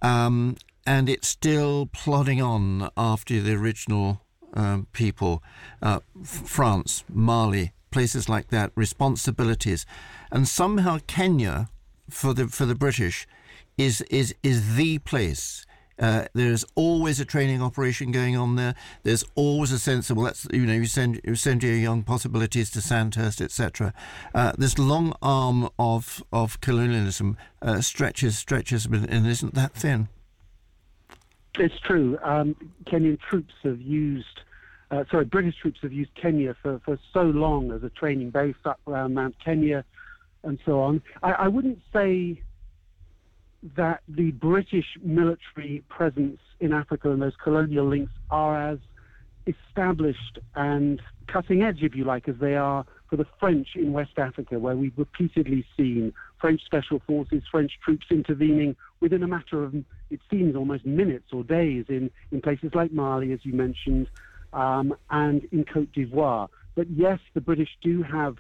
Um, 0.02 0.58
and 0.88 1.08
it's 1.08 1.28
still 1.28 1.86
plodding 1.86 2.42
on 2.42 2.90
after 2.98 3.40
the 3.40 3.54
original 3.54 4.22
um, 4.56 4.88
people, 4.94 5.44
uh, 5.84 6.00
France, 6.24 7.04
Mali, 7.08 7.72
places 7.92 8.28
like 8.28 8.48
that, 8.48 8.72
responsibilities, 8.74 9.86
and 10.32 10.48
somehow 10.48 10.98
Kenya, 11.06 11.70
for 12.10 12.34
the 12.34 12.48
for 12.48 12.66
the 12.66 12.74
British, 12.74 13.28
is 13.78 14.02
is 14.10 14.34
is 14.42 14.76
the 14.76 14.98
place 14.98 15.68
uh, 16.02 16.26
there's 16.34 16.66
always 16.76 17.20
a 17.20 17.26
training 17.26 17.62
operation 17.62 18.12
going 18.12 18.36
on 18.36 18.56
there. 18.56 18.76
There's 19.04 19.24
always 19.36 19.72
a 19.72 19.80
sense 19.80 20.10
of 20.10 20.18
well, 20.18 20.26
that's 20.26 20.48
you 20.52 20.66
know 20.66 20.74
you 20.74 20.86
send 20.86 21.22
you 21.24 21.36
send 21.36 21.64
your 21.64 21.76
young 21.76 22.04
possibilities 22.04 22.72
to 22.72 22.82
Sandhurst, 22.82 23.40
etc. 23.40 23.94
Uh, 24.34 24.54
this 24.58 24.80
long 24.80 25.14
arm 25.22 25.70
of 25.78 26.24
of 26.34 26.60
colonialism 26.60 27.38
uh, 27.62 27.82
stretches 27.82 28.38
stretches 28.38 28.86
and 28.86 29.28
isn't 29.28 29.54
that 29.54 29.74
thin. 29.74 30.10
It's 31.60 31.80
true. 31.80 32.18
Um, 32.24 32.56
Kenyan 32.86 33.20
troops 33.20 33.54
have 33.64 33.80
used. 33.80 34.42
Uh, 34.90 35.06
sorry, 35.10 35.26
British 35.26 35.56
troops 35.62 35.80
have 35.84 35.94
used 35.94 36.14
Kenya 36.16 36.56
for, 36.62 36.82
for 36.84 37.00
so 37.14 37.22
long 37.22 37.72
as 37.72 37.82
a 37.84 37.90
training 37.90 38.30
base 38.30 38.56
up 38.66 38.80
around 38.88 39.14
Mount 39.14 39.36
Kenya 39.44 39.86
and 40.44 40.60
so 40.66 40.82
on. 40.82 41.02
I, 41.24 41.32
I 41.32 41.48
wouldn't 41.48 41.80
say 41.94 42.42
that 43.76 44.02
the 44.08 44.32
British 44.32 44.98
military 45.04 45.84
presence 45.90 46.40
in 46.60 46.74
Africa 46.74 47.12
and 47.12 47.22
those 47.22 47.36
colonial 47.44 47.88
links 47.88 48.12
are 48.30 48.72
as 48.72 48.80
established 49.48 50.40
and 50.56 51.02
cutting 51.28 51.64
edge, 51.64 51.82
if 51.82 51.96
you 51.96 52.04
like, 52.04 52.28
as 52.28 52.36
they 52.40 52.56
are 52.56 52.86
for 53.10 53.16
the 53.18 53.26
French 53.40 53.70
in 53.76 53.94
West 53.94 54.18
Africa, 54.18 54.58
where 54.60 54.76
we've 54.76 54.98
repeatedly 54.98 55.66
seen 55.76 56.14
French 56.40 56.62
special 56.66 57.02
forces, 57.06 57.44
French 57.52 57.74
troops 57.84 58.08
intervening 58.10 58.76
within 59.00 59.22
a 59.22 59.28
matter 59.28 59.64
of, 59.64 59.76
it 60.10 60.20
seems, 60.30 60.56
almost 60.56 60.86
minutes 60.86 61.26
or 61.32 61.44
days 61.44 61.86
in, 61.90 62.10
in 62.32 62.42
places 62.42 62.72
like 62.74 62.92
Mali, 62.92 63.32
as 63.32 63.40
you 63.44 63.54
mentioned, 63.54 64.08
um, 64.54 64.96
and 65.10 65.48
in 65.52 65.66
Cote 65.66 65.92
d'Ivoire. 65.92 66.48
But 66.76 66.90
yes, 66.90 67.20
the 67.34 67.42
British 67.42 67.70
do 67.82 68.02
have 68.02 68.38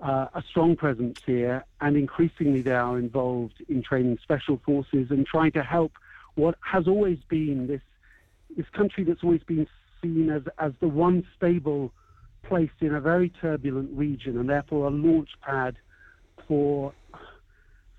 uh, 0.00 0.26
a 0.34 0.42
strong 0.50 0.76
presence 0.76 1.20
here, 1.24 1.64
and 1.80 1.96
increasingly 1.96 2.62
they 2.62 2.72
are 2.72 2.98
involved 2.98 3.62
in 3.68 3.82
training 3.82 4.18
special 4.22 4.60
forces 4.64 5.10
and 5.10 5.26
trying 5.26 5.52
to 5.52 5.62
help 5.62 5.92
what 6.34 6.56
has 6.60 6.88
always 6.88 7.18
been 7.28 7.66
this 7.66 7.80
this 8.56 8.66
country 8.72 9.02
that's 9.02 9.24
always 9.24 9.42
been 9.42 9.66
seen 10.00 10.30
as, 10.30 10.42
as 10.58 10.72
the 10.80 10.88
one 10.88 11.26
stable 11.36 11.92
place 12.44 12.70
in 12.80 12.94
a 12.94 13.00
very 13.00 13.30
turbulent 13.40 13.90
region, 13.92 14.38
and 14.38 14.48
therefore 14.48 14.86
a 14.86 14.90
launch 14.90 15.30
pad 15.42 15.76
for 16.46 16.92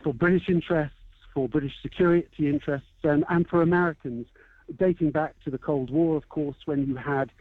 for 0.04 0.14
British 0.14 0.48
interests, 0.48 0.96
for 1.34 1.50
British 1.50 1.74
security 1.82 2.48
interests, 2.48 2.88
and, 3.04 3.26
and 3.30 3.48
for 3.48 3.62
Americans, 3.62 4.28
dating 4.78 5.12
back 5.12 5.34
to 5.44 5.50
the 5.50 5.58
Cold 5.58 5.90
War, 5.90 6.16
of 6.16 6.30
course, 6.30 6.58
when 6.66 6.86
you 6.86 6.96
had 6.96 7.32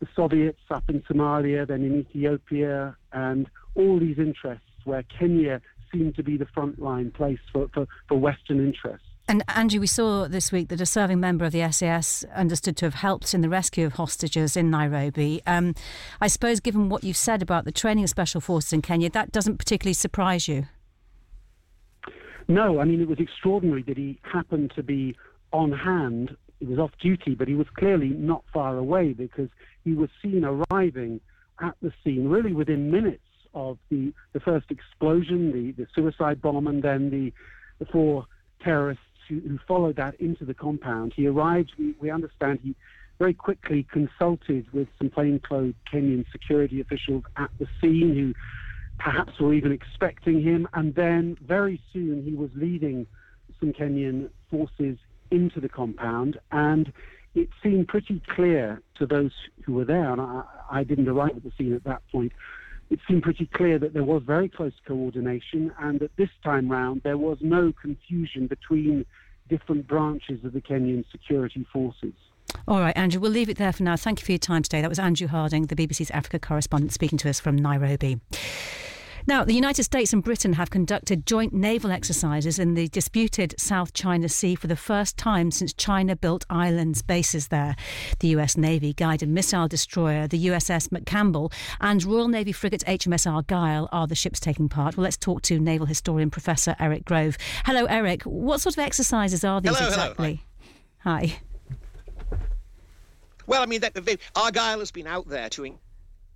the 0.00 0.08
Soviets 0.16 0.60
up 0.70 0.84
in 0.88 1.02
Somalia, 1.02 1.66
then 1.66 1.82
in 1.82 2.00
Ethiopia, 2.00 2.96
and 3.12 3.48
all 3.74 4.00
these 4.00 4.18
interests 4.18 4.64
where 4.84 5.04
Kenya 5.04 5.60
seemed 5.92 6.16
to 6.16 6.22
be 6.22 6.36
the 6.36 6.46
frontline 6.46 7.12
place 7.12 7.38
for, 7.52 7.68
for, 7.72 7.86
for 8.08 8.18
Western 8.18 8.58
interests. 8.58 9.06
And 9.28 9.44
Andrew, 9.48 9.78
we 9.80 9.86
saw 9.86 10.26
this 10.26 10.50
week 10.50 10.68
that 10.70 10.80
a 10.80 10.86
serving 10.86 11.20
member 11.20 11.44
of 11.44 11.52
the 11.52 11.70
SAS 11.70 12.24
understood 12.34 12.76
to 12.78 12.86
have 12.86 12.94
helped 12.94 13.32
in 13.32 13.42
the 13.42 13.48
rescue 13.48 13.86
of 13.86 13.92
hostages 13.92 14.56
in 14.56 14.70
Nairobi. 14.70 15.40
Um, 15.46 15.74
I 16.20 16.26
suppose, 16.26 16.58
given 16.58 16.88
what 16.88 17.04
you've 17.04 17.16
said 17.16 17.40
about 17.40 17.64
the 17.64 17.70
training 17.70 18.02
of 18.02 18.10
special 18.10 18.40
forces 18.40 18.72
in 18.72 18.82
Kenya, 18.82 19.08
that 19.10 19.30
doesn't 19.30 19.58
particularly 19.58 19.94
surprise 19.94 20.48
you. 20.48 20.66
No, 22.48 22.80
I 22.80 22.84
mean, 22.84 23.00
it 23.00 23.08
was 23.08 23.20
extraordinary 23.20 23.82
that 23.84 23.96
he 23.96 24.18
happened 24.22 24.72
to 24.74 24.82
be 24.82 25.14
on 25.52 25.70
hand. 25.70 26.36
He 26.60 26.66
was 26.66 26.78
off 26.78 26.92
duty, 27.00 27.34
but 27.34 27.48
he 27.48 27.54
was 27.54 27.66
clearly 27.74 28.08
not 28.08 28.44
far 28.52 28.76
away 28.76 29.14
because 29.14 29.48
he 29.82 29.94
was 29.94 30.10
seen 30.22 30.44
arriving 30.44 31.20
at 31.60 31.74
the 31.82 31.92
scene 32.04 32.28
really 32.28 32.52
within 32.52 32.90
minutes 32.90 33.22
of 33.54 33.78
the, 33.90 34.12
the 34.32 34.40
first 34.40 34.70
explosion, 34.70 35.52
the, 35.52 35.72
the 35.72 35.88
suicide 35.94 36.40
bomb, 36.40 36.66
and 36.66 36.82
then 36.82 37.10
the, 37.10 37.32
the 37.78 37.90
four 37.90 38.26
terrorists 38.62 39.02
who, 39.28 39.40
who 39.40 39.58
followed 39.66 39.96
that 39.96 40.14
into 40.20 40.44
the 40.44 40.54
compound. 40.54 41.12
He 41.16 41.26
arrived, 41.26 41.72
we, 41.78 41.94
we 41.98 42.10
understand 42.10 42.60
he 42.62 42.76
very 43.18 43.34
quickly 43.34 43.86
consulted 43.90 44.70
with 44.72 44.88
some 44.98 45.10
plainclothes 45.10 45.74
Kenyan 45.92 46.24
security 46.30 46.80
officials 46.80 47.24
at 47.36 47.50
the 47.58 47.66
scene 47.80 48.14
who 48.14 48.34
perhaps 48.98 49.38
were 49.40 49.54
even 49.54 49.72
expecting 49.72 50.42
him. 50.42 50.68
And 50.74 50.94
then 50.94 51.36
very 51.42 51.80
soon 51.92 52.22
he 52.22 52.34
was 52.34 52.50
leading 52.54 53.06
some 53.58 53.72
Kenyan 53.72 54.30
forces 54.50 54.98
into 55.30 55.60
the 55.60 55.68
compound. 55.68 56.38
And 56.52 56.92
it 57.34 57.48
seemed 57.62 57.88
pretty 57.88 58.22
clear 58.28 58.82
to 58.96 59.06
those 59.06 59.32
who 59.64 59.74
were 59.74 59.84
there, 59.84 60.10
and 60.10 60.20
I, 60.20 60.42
I 60.70 60.84
didn't 60.84 61.08
arrive 61.08 61.36
at 61.36 61.42
the 61.42 61.52
scene 61.56 61.74
at 61.74 61.84
that 61.84 62.02
point, 62.10 62.32
it 62.90 62.98
seemed 63.06 63.22
pretty 63.22 63.48
clear 63.54 63.78
that 63.78 63.94
there 63.94 64.02
was 64.02 64.22
very 64.24 64.48
close 64.48 64.72
coordination 64.84 65.72
and 65.78 66.00
that 66.00 66.10
this 66.16 66.30
time 66.42 66.68
round 66.68 67.02
there 67.04 67.16
was 67.16 67.38
no 67.40 67.72
confusion 67.80 68.48
between 68.48 69.06
different 69.48 69.86
branches 69.86 70.44
of 70.44 70.52
the 70.52 70.60
Kenyan 70.60 71.04
security 71.10 71.64
forces. 71.72 72.14
All 72.66 72.80
right, 72.80 72.96
Andrew, 72.96 73.20
we'll 73.20 73.30
leave 73.30 73.48
it 73.48 73.58
there 73.58 73.72
for 73.72 73.84
now. 73.84 73.96
Thank 73.96 74.20
you 74.20 74.26
for 74.26 74.32
your 74.32 74.40
time 74.40 74.62
today. 74.62 74.80
That 74.80 74.88
was 74.88 74.98
Andrew 74.98 75.28
Harding, 75.28 75.66
the 75.66 75.76
BBC's 75.76 76.10
Africa 76.10 76.40
correspondent, 76.40 76.92
speaking 76.92 77.18
to 77.18 77.30
us 77.30 77.38
from 77.38 77.54
Nairobi. 77.56 78.20
Now, 79.30 79.44
the 79.44 79.54
United 79.54 79.84
States 79.84 80.12
and 80.12 80.24
Britain 80.24 80.54
have 80.54 80.70
conducted 80.70 81.24
joint 81.24 81.52
naval 81.52 81.92
exercises 81.92 82.58
in 82.58 82.74
the 82.74 82.88
disputed 82.88 83.54
South 83.60 83.92
China 83.92 84.28
Sea 84.28 84.56
for 84.56 84.66
the 84.66 84.74
first 84.74 85.16
time 85.16 85.52
since 85.52 85.72
China 85.72 86.16
built 86.16 86.44
islands 86.50 87.00
bases 87.00 87.46
there. 87.46 87.76
The 88.18 88.26
US 88.34 88.56
Navy 88.56 88.92
guided 88.92 89.28
missile 89.28 89.68
destroyer, 89.68 90.26
the 90.26 90.46
USS 90.48 90.88
McCampbell, 90.88 91.52
and 91.80 92.02
Royal 92.02 92.26
Navy 92.26 92.50
frigate 92.50 92.82
HMS 92.88 93.32
Argyll 93.32 93.88
are 93.92 94.08
the 94.08 94.16
ships 94.16 94.40
taking 94.40 94.68
part. 94.68 94.96
Well, 94.96 95.04
let's 95.04 95.16
talk 95.16 95.42
to 95.42 95.60
naval 95.60 95.86
historian 95.86 96.30
Professor 96.30 96.74
Eric 96.80 97.04
Grove. 97.04 97.38
Hello, 97.66 97.84
Eric. 97.84 98.24
What 98.24 98.60
sort 98.60 98.76
of 98.76 98.80
exercises 98.80 99.44
are 99.44 99.60
these 99.60 99.78
hello, 99.78 99.90
exactly? 99.90 100.42
Hello. 101.04 101.18
Hi. 101.18 101.38
Well, 103.46 103.62
I 103.62 103.66
mean, 103.66 103.80
Argyll 104.34 104.80
has 104.80 104.90
been 104.90 105.06
out 105.06 105.28
there 105.28 105.48
to 105.50 105.64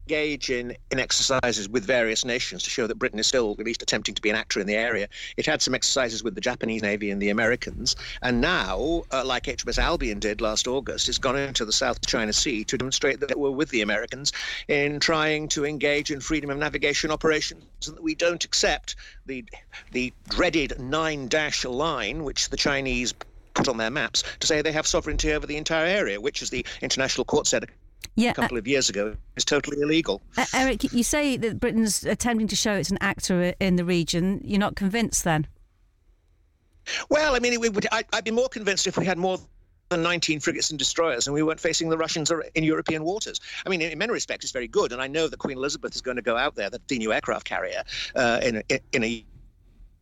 engage 0.07 0.51
in, 0.51 0.77
in 0.91 0.99
exercises 0.99 1.67
with 1.69 1.85
various 1.85 2.25
nations 2.27 2.63
to 2.63 2.71
show 2.71 2.87
that 2.87 2.99
Britain 2.99 3.19
is 3.19 3.27
still 3.27 3.57
at 3.59 3.65
least 3.65 3.83
attempting 3.83 4.15
to 4.15 4.21
be 4.21 4.29
an 4.29 4.37
actor 4.37 4.61
in 4.61 4.67
the 4.67 4.75
area. 4.75 5.09
It 5.39 5.47
had 5.47 5.63
some 5.63 5.75
exercises 5.75 6.23
with 6.23 6.35
the 6.35 6.43
Japanese 6.43 6.83
Navy 6.83 7.11
and 7.11 7.23
the 7.23 7.31
Americans, 7.31 7.97
and 8.21 8.41
now, 8.41 9.05
uh, 9.11 9.25
like 9.25 9.45
HMS 9.45 9.79
Albion 9.79 10.19
did 10.19 10.43
last 10.43 10.69
August, 10.69 11.09
it's 11.09 11.17
gone 11.17 11.39
into 11.39 11.65
the 11.65 11.73
South 11.73 12.05
China 12.07 12.35
Sea 12.35 12.65
to 12.65 12.77
demonstrate 12.77 13.21
that 13.21 13.39
we're 13.39 13.51
with 13.51 13.71
the 13.71 13.81
Americans 13.81 14.33
in 14.69 15.01
trying 15.01 15.49
to 15.49 15.65
engage 15.65 16.11
in 16.11 16.21
freedom 16.21 16.51
of 16.51 16.59
navigation 16.59 17.11
operations, 17.11 17.65
and 17.87 17.97
that 17.97 18.03
we 18.03 18.15
don't 18.15 18.45
accept 18.45 18.97
the 19.25 19.45
the 19.93 20.13
dreaded 20.29 20.79
nine 20.79 21.29
dash 21.29 21.65
line, 21.65 22.25
which 22.25 22.51
the 22.51 22.57
Chinese 22.59 23.15
put 23.55 23.69
on 23.69 23.79
their 23.79 23.91
maps 23.91 24.23
to 24.41 24.47
say 24.47 24.61
they 24.61 24.73
have 24.73 24.87
sovereignty 24.87 25.33
over 25.33 25.47
the 25.47 25.57
entire 25.57 25.87
area, 25.87 26.21
which, 26.21 26.43
as 26.43 26.51
the 26.51 26.67
International 26.83 27.25
Court 27.25 27.47
said 27.47 27.65
yeah, 28.17 28.31
a 28.31 28.35
couple 28.35 28.57
uh, 28.57 28.61
of 28.61 28.67
years 28.67 28.89
ago 28.89 29.17
is 29.37 29.45
totally 29.45 29.81
illegal. 29.81 30.23
Uh, 30.37 30.45
Eric, 30.55 30.93
you 30.93 31.03
say 31.03 31.37
that 31.37 31.61
Britain's 31.61 32.05
attempting 32.05 32.49
to 32.49 32.57
show 32.57 32.75
it's 32.75 32.91
an 32.91 32.99
actor 33.01 33.55
in 33.61 33.77
the 33.77 33.85
region. 33.85 34.41
You're 34.45 34.61
not 34.61 34.77
convinced 34.77 35.25
then? 35.25 35.47
Well, 37.09 37.35
I 37.35 37.39
mean, 37.39 37.59
would, 37.61 37.87
I, 37.93 38.05
I'd 38.13 38.25
be 38.25 38.31
more 38.31 38.49
convinced 38.49 38.87
if 38.87 38.99
we 38.99 39.07
had 39.07 39.19
more 39.19 39.39
than 39.89 40.03
19 40.03 40.41
frigates 40.41 40.71
and 40.71 40.79
destroyers, 40.79 41.27
and 41.27 41.35
we 41.35 41.43
weren't 41.43 41.61
facing 41.61 41.89
the 41.89 41.99
Russians 41.99 42.33
in 42.55 42.65
European 42.65 43.05
waters. 43.05 43.41
I 43.65 43.69
mean, 43.69 43.81
in 43.81 43.97
many 43.99 44.13
respects, 44.13 44.45
it's 44.45 44.53
very 44.53 44.69
good, 44.69 44.93
and 44.93 45.01
I 45.01 45.07
know 45.07 45.29
that 45.29 45.39
Queen 45.39 45.57
Elizabeth 45.57 45.95
is 45.95 46.01
going 46.01 46.17
to 46.17 46.23
go 46.23 46.37
out 46.37 46.55
there, 46.55 46.71
the 46.71 46.99
new 46.99 47.13
aircraft 47.13 47.47
carrier, 47.47 47.83
uh, 48.15 48.41
in, 48.43 48.63
a, 48.71 48.81
in 48.93 49.05
a 49.05 49.25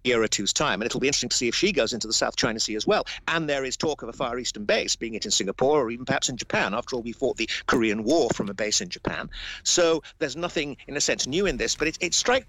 year 0.05 0.23
or 0.23 0.29
two's 0.29 0.53
time. 0.53 0.81
And 0.81 0.87
it'll 0.87 1.01
be 1.01 1.07
interesting 1.07 1.29
to 1.29 1.37
see 1.37 1.49
if 1.49 1.55
she 1.55 1.73
goes 1.73 1.93
into 1.93 2.07
the 2.07 2.13
South 2.13 2.37
China 2.37 2.61
Sea 2.61 2.77
as 2.77 2.87
well. 2.87 3.05
And 3.29 3.49
there 3.49 3.65
is 3.65 3.77
talk 3.77 4.03
of 4.03 4.09
a 4.09 4.13
Far 4.13 4.39
Eastern 4.39 4.65
base, 4.65 4.97
being 4.97 5.15
it 5.15 5.25
in 5.25 5.31
Singapore 5.31 5.81
or 5.81 5.91
even 5.91 6.05
perhaps 6.05 6.29
in 6.29 6.37
Japan. 6.37 6.75
After 6.75 6.97
all, 6.97 7.03
we 7.03 7.13
fought 7.13 7.37
the 7.37 7.49
Korean 7.67 8.05
War 8.05 8.31
from 8.35 8.49
a 8.49 8.55
base 8.55 8.81
in 8.81 8.89
Japan. 8.89 9.31
So 9.63 10.03
there's 10.19 10.37
nothing, 10.37 10.77
in 10.87 10.97
a 10.97 11.01
sense, 11.01 11.27
new 11.27 11.47
in 11.47 11.57
this, 11.57 11.77
but 11.77 11.89
it, 11.89 11.99
it 12.01 12.15
strikes 12.15 12.47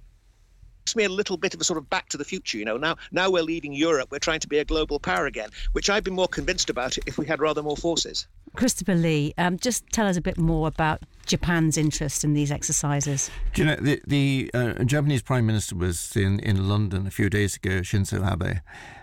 me 0.96 1.04
a 1.06 1.10
little 1.10 1.38
bit 1.38 1.54
of 1.54 1.62
a 1.62 1.64
sort 1.64 1.78
of 1.78 1.90
back 1.90 2.10
to 2.10 2.18
the 2.18 2.26
future. 2.26 2.58
You 2.58 2.66
know, 2.66 2.78
now 2.78 2.98
now 3.12 3.30
we're 3.30 3.44
leaving 3.44 3.74
Europe, 3.74 4.10
we're 4.12 4.20
trying 4.20 4.42
to 4.42 4.48
be 4.48 4.60
a 4.60 4.66
global 4.66 5.00
power 5.00 5.26
again, 5.26 5.50
which 5.72 5.90
I'd 5.90 6.04
be 6.04 6.12
more 6.12 6.28
convinced 6.28 6.70
about 6.70 6.98
if 7.08 7.18
we 7.18 7.26
had 7.26 7.40
rather 7.40 7.64
more 7.64 7.78
forces. 7.78 8.28
Christopher 8.56 8.96
Lee, 8.96 9.34
um, 9.38 9.58
just 9.58 9.86
tell 9.92 10.08
us 10.08 10.18
a 10.18 10.22
bit 10.22 10.38
more 10.38 10.68
about 10.68 11.02
Japan's 11.26 11.78
interest 11.78 12.24
in 12.24 12.34
these 12.34 12.52
exercises. 12.52 13.32
Do 13.54 13.62
you 13.62 13.68
know 13.68 13.76
the, 13.76 14.02
the 14.06 14.52
uh, 14.54 14.84
Japanese 14.84 15.22
Prime 15.22 15.46
Minister 15.46 15.76
was 15.76 16.16
in, 16.16 16.40
in 16.40 16.68
London 16.68 17.08
a 17.08 17.12
few 17.12 17.30
days 17.30 17.56
ago, 17.56 17.82
Shinzo 17.82 18.32
Abe, 18.32 18.60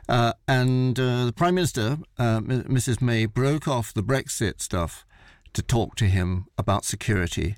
uh, 0.09 0.35
and 0.47 0.99
uh, 0.99 1.25
the 1.25 1.33
Prime 1.33 1.55
Minister, 1.55 1.99
uh, 2.19 2.41
Mrs 2.41 3.01
May, 3.01 3.27
broke 3.27 3.67
off 3.67 3.93
the 3.93 4.03
Brexit 4.03 4.61
stuff 4.61 5.05
to 5.53 5.63
talk 5.63 5.97
to 5.97 6.07
him 6.07 6.47
about 6.57 6.85
security 6.85 7.57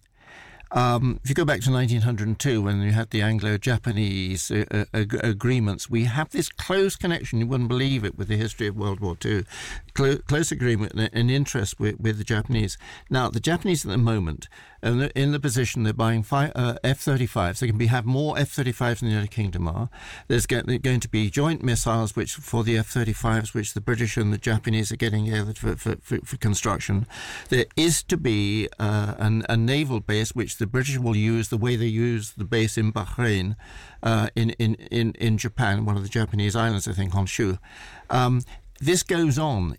um, 0.74 1.20
if 1.22 1.28
you 1.28 1.35
go 1.35 1.44
back 1.44 1.61
to 1.62 1.70
1902, 1.70 2.62
when 2.62 2.81
you 2.81 2.92
had 2.92 3.11
the 3.11 3.20
Anglo-Japanese 3.20 4.50
uh, 4.50 4.64
uh, 4.70 4.85
ag- 4.94 5.20
agreements, 5.22 5.90
we 5.90 6.05
have 6.05 6.31
this 6.31 6.48
close 6.48 6.96
connection. 6.96 7.40
You 7.40 7.46
wouldn't 7.46 7.68
believe 7.68 8.05
it 8.05 8.16
with 8.16 8.28
the 8.28 8.37
history 8.37 8.68
of 8.68 8.76
World 8.76 9.00
War 9.00 9.16
II. 9.22 9.44
Clo- 9.94 10.18
close 10.18 10.50
agreement 10.50 11.11
and 11.12 11.31
interest 11.31 11.78
with, 11.78 12.00
with, 12.00 12.18
the 12.18 12.24
Japanese. 12.24 12.78
Now, 13.11 13.28
the 13.28 13.40
Japanese 13.40 13.85
at 13.85 13.90
the 13.90 13.98
moment 13.98 14.48
are 14.83 15.05
in 15.14 15.33
the 15.33 15.40
position 15.40 15.83
they're 15.83 15.92
buying 15.92 16.24
uh, 16.33 16.76
F-35s. 16.83 17.59
They 17.59 17.66
can 17.66 17.78
be, 17.78 17.87
have 17.87 18.05
more 18.05 18.38
F-35s 18.38 19.00
than 19.00 19.09
the 19.09 19.14
United 19.14 19.31
Kingdom 19.31 19.68
are. 19.68 19.90
There's 20.28 20.46
going 20.46 21.00
to 21.00 21.09
be 21.09 21.31
joint 21.31 21.62
missiles, 21.62 22.16
which 22.16 22.35
for 22.35 22.64
the 22.64 22.78
F-35s, 22.78 23.55
which 23.55 23.74
the 23.74 23.81
British 23.81 24.16
and 24.16 24.33
the 24.33 24.38
Japanese 24.38 24.90
are 24.90 24.96
getting 24.96 25.26
together 25.26 25.55
for, 25.55 25.76
for, 25.76 25.96
for, 26.00 26.18
for 26.24 26.37
construction. 26.37 27.07
There 27.48 27.66
is 27.76 28.02
to 28.05 28.16
be 28.16 28.68
uh, 28.78 29.14
an, 29.18 29.44
a 29.48 29.57
naval 29.57 30.00
base 30.00 30.35
which 30.35 30.57
the 30.57 30.66
British 30.66 30.98
will 30.98 31.16
use 31.16 31.48
the 31.48 31.59
way 31.59 31.76
they 31.76 31.87
use 31.87 32.33
the 32.33 32.44
base 32.44 32.78
in 32.78 32.92
Bahrain, 32.92 33.57
uh, 34.02 34.28
in, 34.35 34.50
in, 34.50 34.74
in, 34.74 35.12
in 35.12 35.38
Japan, 35.38 35.85
one 35.85 35.96
of 35.96 36.02
the 36.02 36.09
Japanese 36.09 36.57
islands, 36.57 36.88
I 36.88 36.92
think, 36.92 37.12
Honshu. 37.12 37.59
Um, 38.11 38.42
this 38.82 39.02
goes 39.02 39.38
on. 39.38 39.76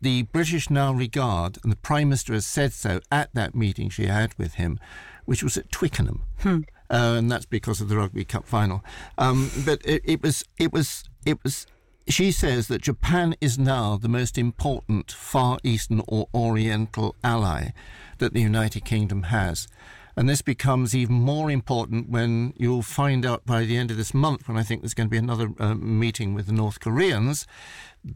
The 0.00 0.22
British 0.22 0.70
now 0.70 0.92
regard, 0.92 1.58
and 1.62 1.72
the 1.72 1.76
Prime 1.76 2.10
Minister 2.10 2.32
has 2.34 2.46
said 2.46 2.72
so 2.72 3.00
at 3.10 3.34
that 3.34 3.54
meeting 3.54 3.88
she 3.88 4.06
had 4.06 4.32
with 4.38 4.54
him, 4.54 4.78
which 5.24 5.42
was 5.42 5.56
at 5.56 5.72
Twickenham. 5.72 6.22
Hmm. 6.40 6.60
Uh, 6.90 7.16
and 7.18 7.30
that's 7.30 7.46
because 7.46 7.80
of 7.80 7.88
the 7.88 7.96
Rugby 7.96 8.24
Cup 8.24 8.46
final. 8.46 8.84
Um, 9.18 9.50
but 9.64 9.80
it, 9.84 10.02
it 10.04 10.22
was, 10.22 10.44
it 10.58 10.72
was, 10.72 11.04
it 11.26 11.42
was 11.42 11.66
she 12.08 12.32
says 12.32 12.68
that 12.68 12.82
Japan 12.82 13.34
is 13.40 13.58
now 13.58 13.96
the 13.96 14.08
most 14.08 14.38
important 14.38 15.12
Far 15.12 15.58
Eastern 15.62 16.02
or 16.08 16.28
Oriental 16.34 17.14
ally 17.22 17.70
that 18.18 18.32
the 18.32 18.40
United 18.40 18.84
Kingdom 18.84 19.24
has. 19.24 19.68
And 20.16 20.28
this 20.28 20.42
becomes 20.42 20.96
even 20.96 21.14
more 21.14 21.48
important 21.48 22.08
when 22.08 22.52
you'll 22.56 22.82
find 22.82 23.24
out 23.24 23.46
by 23.46 23.64
the 23.64 23.76
end 23.76 23.92
of 23.92 23.96
this 23.96 24.12
month, 24.12 24.48
when 24.48 24.56
I 24.56 24.64
think 24.64 24.80
there's 24.80 24.94
going 24.94 25.08
to 25.08 25.10
be 25.12 25.18
another 25.18 25.50
uh, 25.60 25.74
meeting 25.74 26.34
with 26.34 26.46
the 26.46 26.52
North 26.52 26.80
Koreans, 26.80 27.46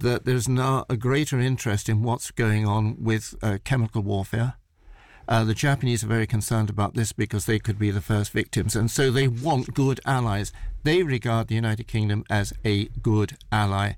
that 0.00 0.24
there's 0.24 0.48
now 0.48 0.84
a 0.88 0.96
greater 0.96 1.38
interest 1.38 1.88
in 1.88 2.02
what's 2.02 2.30
going 2.30 2.66
on 2.66 2.96
with 3.02 3.34
uh, 3.42 3.58
chemical 3.64 4.02
warfare. 4.02 4.54
Uh, 5.28 5.44
the 5.44 5.54
Japanese 5.54 6.02
are 6.02 6.08
very 6.08 6.26
concerned 6.26 6.68
about 6.68 6.94
this 6.94 7.12
because 7.12 7.46
they 7.46 7.58
could 7.58 7.78
be 7.78 7.90
the 7.90 8.00
first 8.00 8.32
victims, 8.32 8.74
and 8.74 8.90
so 8.90 9.10
they 9.10 9.28
want 9.28 9.74
good 9.74 10.00
allies. 10.04 10.52
They 10.82 11.02
regard 11.02 11.48
the 11.48 11.54
United 11.54 11.86
Kingdom 11.86 12.24
as 12.28 12.52
a 12.64 12.86
good 13.02 13.36
ally, 13.52 13.92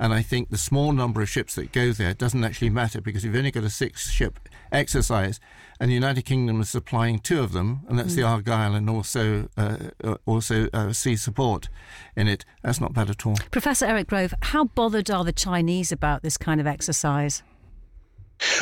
and 0.00 0.14
I 0.14 0.22
think 0.22 0.48
the 0.48 0.58
small 0.58 0.92
number 0.92 1.20
of 1.20 1.28
ships 1.28 1.54
that 1.56 1.72
go 1.72 1.92
there 1.92 2.14
doesn't 2.14 2.42
actually 2.42 2.70
matter 2.70 3.02
because 3.02 3.22
you've 3.22 3.36
only 3.36 3.50
got 3.50 3.64
a 3.64 3.70
six 3.70 4.10
ship 4.10 4.40
exercise, 4.72 5.38
and 5.78 5.90
the 5.90 5.94
United 5.94 6.22
Kingdom 6.22 6.60
is 6.62 6.70
supplying 6.70 7.18
two 7.18 7.40
of 7.40 7.52
them, 7.52 7.82
and 7.86 7.98
that's 7.98 8.14
mm. 8.14 8.16
the 8.16 8.22
Argyll 8.22 8.74
and 8.74 8.88
also 8.88 9.48
uh, 9.58 9.76
uh, 10.02 10.16
also 10.24 10.68
uh, 10.72 10.94
sea 10.94 11.16
support 11.16 11.68
in 12.16 12.28
it. 12.28 12.46
That's 12.62 12.80
not 12.80 12.94
bad 12.94 13.10
at 13.10 13.26
all. 13.26 13.36
Professor 13.50 13.84
Eric 13.84 14.08
Grove, 14.08 14.32
how 14.40 14.64
bothered 14.64 15.10
are 15.10 15.22
the 15.22 15.34
Chinese 15.34 15.92
about 15.92 16.22
this 16.22 16.38
kind 16.38 16.62
of 16.62 16.66
exercise? 16.66 17.42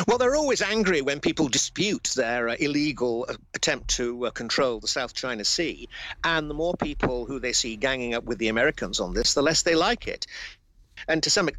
Well, 0.07 0.17
they're 0.17 0.35
always 0.35 0.61
angry 0.61 1.01
when 1.01 1.21
people 1.21 1.47
dispute 1.47 2.11
their 2.15 2.49
uh, 2.49 2.55
illegal 2.59 3.25
uh, 3.29 3.35
attempt 3.53 3.87
to 3.95 4.25
uh, 4.25 4.31
control 4.31 4.79
the 4.81 4.89
South 4.89 5.13
China 5.13 5.45
Sea. 5.45 5.87
And 6.23 6.49
the 6.49 6.53
more 6.53 6.73
people 6.75 7.25
who 7.25 7.39
they 7.39 7.53
see 7.53 7.77
ganging 7.77 8.13
up 8.13 8.25
with 8.25 8.39
the 8.39 8.49
Americans 8.49 8.99
on 8.99 9.13
this, 9.13 9.33
the 9.33 9.41
less 9.41 9.61
they 9.61 9.75
like 9.75 10.07
it. 10.07 10.27
And 11.07 11.23
to 11.23 11.29
some 11.29 11.49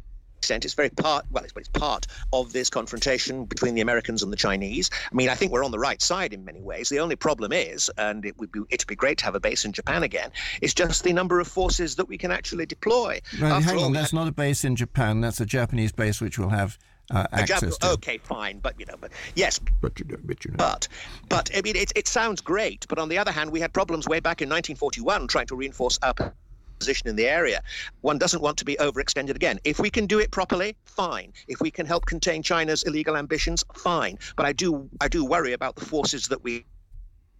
extent, 0.41 0.65
it's 0.65 0.73
very 0.73 0.89
part, 0.89 1.25
well, 1.29 1.43
it's, 1.43 1.53
it's 1.55 1.69
part 1.69 2.07
of 2.33 2.51
this 2.51 2.69
confrontation 2.69 3.45
between 3.45 3.75
the 3.75 3.81
Americans 3.81 4.23
and 4.23 4.33
the 4.33 4.37
Chinese. 4.37 4.89
I 5.11 5.15
mean, 5.15 5.29
I 5.29 5.35
think 5.35 5.51
we're 5.51 5.63
on 5.63 5.71
the 5.71 5.79
right 5.79 6.01
side 6.01 6.33
in 6.33 6.43
many 6.43 6.61
ways. 6.61 6.89
The 6.89 6.99
only 6.99 7.15
problem 7.15 7.51
is, 7.53 7.91
and 7.97 8.25
it 8.25 8.37
would 8.39 8.51
be, 8.51 8.61
it'd 8.71 8.87
be 8.87 8.95
great 8.95 9.19
to 9.19 9.25
have 9.25 9.35
a 9.35 9.39
base 9.39 9.65
in 9.65 9.71
Japan 9.71 10.03
again, 10.03 10.31
It's 10.61 10.73
just 10.73 11.03
the 11.03 11.13
number 11.13 11.39
of 11.39 11.47
forces 11.47 11.95
that 11.97 12.07
we 12.07 12.17
can 12.17 12.31
actually 12.31 12.65
deploy. 12.65 13.21
Right, 13.39 13.63
hang 13.63 13.77
on, 13.77 13.93
that's 13.93 14.13
not 14.13 14.27
a 14.27 14.31
base 14.31 14.63
in 14.63 14.75
Japan. 14.75 15.21
That's 15.21 15.39
a 15.39 15.45
Japanese 15.45 15.91
base 15.91 16.19
which 16.19 16.39
will 16.39 16.49
have 16.49 16.77
uh, 17.11 17.27
access 17.31 17.77
to. 17.77 17.89
Okay, 17.91 18.17
fine, 18.17 18.59
but 18.59 18.79
you 18.79 18.85
know, 18.85 18.95
but 18.99 19.11
yes, 19.35 19.59
but 19.81 19.99
you 19.99 20.05
know, 20.05 20.17
but 20.23 20.43
you 20.45 20.51
know. 20.51 20.57
But, 20.57 20.87
but 21.29 21.51
I 21.55 21.61
mean, 21.61 21.75
it, 21.75 21.91
it 21.95 22.07
sounds 22.07 22.41
great, 22.41 22.87
but 22.87 22.99
on 22.99 23.09
the 23.09 23.17
other 23.17 23.31
hand, 23.31 23.51
we 23.51 23.59
had 23.59 23.73
problems 23.73 24.07
way 24.07 24.19
back 24.19 24.41
in 24.41 24.49
1941 24.49 25.27
trying 25.27 25.47
to 25.47 25.55
reinforce 25.55 25.99
our 26.01 26.33
position 26.81 27.07
in 27.07 27.15
the 27.15 27.27
area. 27.27 27.61
One 28.01 28.17
doesn't 28.17 28.41
want 28.41 28.57
to 28.57 28.65
be 28.65 28.75
overextended 28.77 29.35
again. 29.35 29.59
If 29.63 29.77
we 29.79 29.91
can 29.91 30.07
do 30.07 30.17
it 30.17 30.31
properly, 30.31 30.75
fine. 30.85 31.31
If 31.47 31.61
we 31.61 31.69
can 31.69 31.85
help 31.85 32.07
contain 32.07 32.41
China's 32.41 32.81
illegal 32.83 33.15
ambitions, 33.15 33.63
fine. 33.75 34.17
But 34.35 34.47
I 34.47 34.53
do, 34.53 34.89
I 34.99 35.07
do 35.07 35.23
worry 35.23 35.53
about 35.53 35.75
the 35.75 35.85
forces 35.85 36.27
that 36.29 36.43
we 36.43 36.65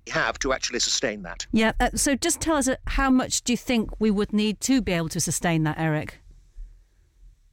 have 0.09 0.37
to 0.39 0.53
actually 0.53 0.79
sustain 0.79 1.23
that. 1.23 1.47
Yeah. 1.51 1.71
Uh, 1.79 1.89
so 1.95 2.15
just 2.15 2.39
tell 2.39 2.55
us, 2.55 2.67
uh, 2.67 2.75
how 2.85 3.09
much 3.09 3.41
do 3.41 3.53
you 3.53 3.57
think 3.57 3.89
we 3.99 4.11
would 4.11 4.31
need 4.31 4.61
to 4.61 4.79
be 4.79 4.91
able 4.91 5.09
to 5.09 5.19
sustain 5.19 5.63
that, 5.63 5.79
Eric? 5.79 6.19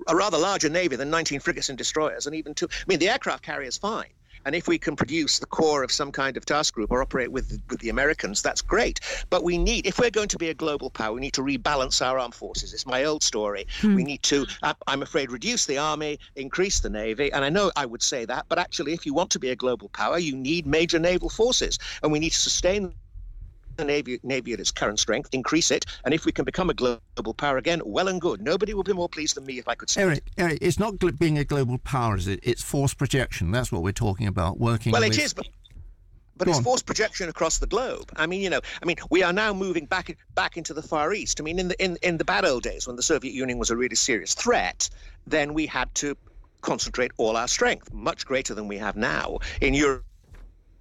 a 0.07 0.17
rather 0.17 0.39
larger 0.39 0.69
navy 0.69 0.97
than 0.97 1.11
19 1.11 1.41
frigates 1.41 1.69
and 1.69 1.77
destroyers, 1.77 2.27
and 2.27 2.35
even 2.35 2.55
two. 2.55 2.67
I 2.71 2.85
mean, 2.87 2.99
the 2.99 3.11
aircraft 3.11 3.43
carrier 3.43 3.69
is 3.69 3.77
fine. 3.77 4.07
And 4.45 4.55
if 4.55 4.69
we 4.69 4.79
can 4.79 4.97
produce 4.97 5.39
the 5.39 5.47
core 5.47 5.83
of 5.83 5.93
some 5.93 6.13
kind 6.13 6.37
of 6.37 6.45
task 6.45 6.75
group 6.75 6.91
or 6.91 7.03
operate 7.03 7.33
with, 7.33 7.61
with 7.69 7.81
the 7.81 7.89
Americans, 7.89 8.43
that's 8.43 8.63
great. 8.63 9.01
But 9.31 9.45
we 9.45 9.59
need, 9.59 9.87
if 9.87 9.99
we're 9.99 10.11
going 10.11 10.29
to 10.29 10.39
be 10.39 10.49
a 10.49 10.55
global 10.55 10.91
power, 10.91 11.13
we 11.13 11.21
need 11.21 11.35
to 11.35 11.43
rebalance 11.43 12.05
our 12.05 12.19
armed 12.19 12.35
forces. 12.35 12.73
It's 12.73 12.87
my 12.87 13.05
old 13.05 13.23
story. 13.23 13.67
Hmm. 13.81 13.95
We 13.95 14.05
need 14.05 14.23
to, 14.25 14.47
I'm 14.87 15.03
afraid, 15.03 15.31
reduce 15.31 15.67
the 15.67 15.79
army, 15.79 16.19
increase 16.37 16.81
the 16.81 16.91
navy. 16.91 17.33
And 17.33 17.45
I 17.45 17.49
know 17.49 17.71
I 17.77 17.87
would 17.87 18.03
say 18.03 18.25
that, 18.25 18.47
but 18.49 18.59
actually, 18.59 18.93
if 18.93 19.07
you 19.07 19.15
want 19.15 19.31
to 19.31 19.39
be 19.39 19.51
a 19.51 19.57
global 19.57 19.89
power, 19.91 20.19
you 20.19 20.37
need 20.37 20.67
major 20.67 20.99
naval 20.99 21.29
forces. 21.29 21.79
And 22.03 22.13
we 22.13 22.19
need 22.19 22.31
to 22.31 22.39
sustain 22.39 22.95
the 23.79 23.85
Navy, 23.85 24.21
Navy 24.23 24.53
at 24.53 24.61
its 24.61 24.71
current 24.71 24.99
strength, 24.99 25.31
increase 25.33 25.71
it, 25.71 25.87
and 26.05 26.13
if 26.13 26.27
we 26.27 26.33
can 26.33 26.45
become 26.45 26.69
a 26.69 26.75
global 26.75 27.35
power 27.35 27.57
again, 27.57 27.81
well 27.87 28.09
and 28.09 28.21
good. 28.21 28.43
Nobody 28.43 28.75
will 28.75 28.83
be 28.83 28.93
more 28.93 29.09
pleased 29.09 29.37
than 29.37 29.47
me 29.47 29.59
if 29.59 29.69
I 29.69 29.75
could 29.75 29.89
say 29.89 30.03
Eric, 30.03 30.19
it. 30.19 30.25
Eric, 30.37 30.59
it's 30.61 30.79
not 30.79 30.99
being 31.19 31.39
a 31.39 31.45
global 31.45 31.79
power, 31.79 32.17
is 32.17 32.27
it? 32.27 32.41
It's 32.43 32.63
force 32.63 32.93
projection. 32.93 33.51
That's 33.53 33.73
what 33.73 33.83
we're 33.83 33.93
talking 33.93 34.27
about, 34.27 34.59
working 34.59 34.93
Well, 34.93 35.03
with... 35.03 35.17
it 35.17 35.23
is, 35.23 35.33
but 35.33 35.49
but 36.37 36.47
it's 36.47 36.61
force 36.61 36.83
projection 36.83 37.29
across 37.29 37.59
the 37.59 37.67
globe. 37.67 38.13
I 38.15 38.27
mean, 38.27 38.41
you 38.41 38.49
know, 38.49 38.61
I 38.81 38.87
mean, 38.87 38.95
we 39.11 39.25
are 39.25 39.33
now 39.33 39.53
moving 39.53 39.87
back 39.87 40.17
back 40.37 40.57
into 40.57 40.73
the 40.73 40.83
Far 40.83 41.13
East. 41.13 41.41
I 41.41 41.45
mean, 41.45 41.59
in 41.59 41.69
the 41.69 41.85
in 41.85 41.99
in 42.03 42.17
the 42.19 42.25
bad 42.25 42.45
old 42.45 42.63
days 42.63 42.87
when 42.87 42.95
the 42.95 43.03
Soviet 43.03 43.33
Union 43.33 43.59
was 43.59 43.71
a 43.71 43.77
really 43.77 43.97
serious 43.97 44.35
threat, 44.35 44.89
then 45.27 45.53
we 45.53 45.67
had 45.67 45.93
to 45.97 46.17
concentrate 46.61 47.11
all 47.17 47.37
our 47.37 47.49
strength, 47.49 47.93
much 47.93 48.25
greater 48.25 48.55
than 48.55 48.69
we 48.69 48.79
have 48.79 48.97
now 48.97 49.39
in 49.61 49.75
Europe 49.75 50.05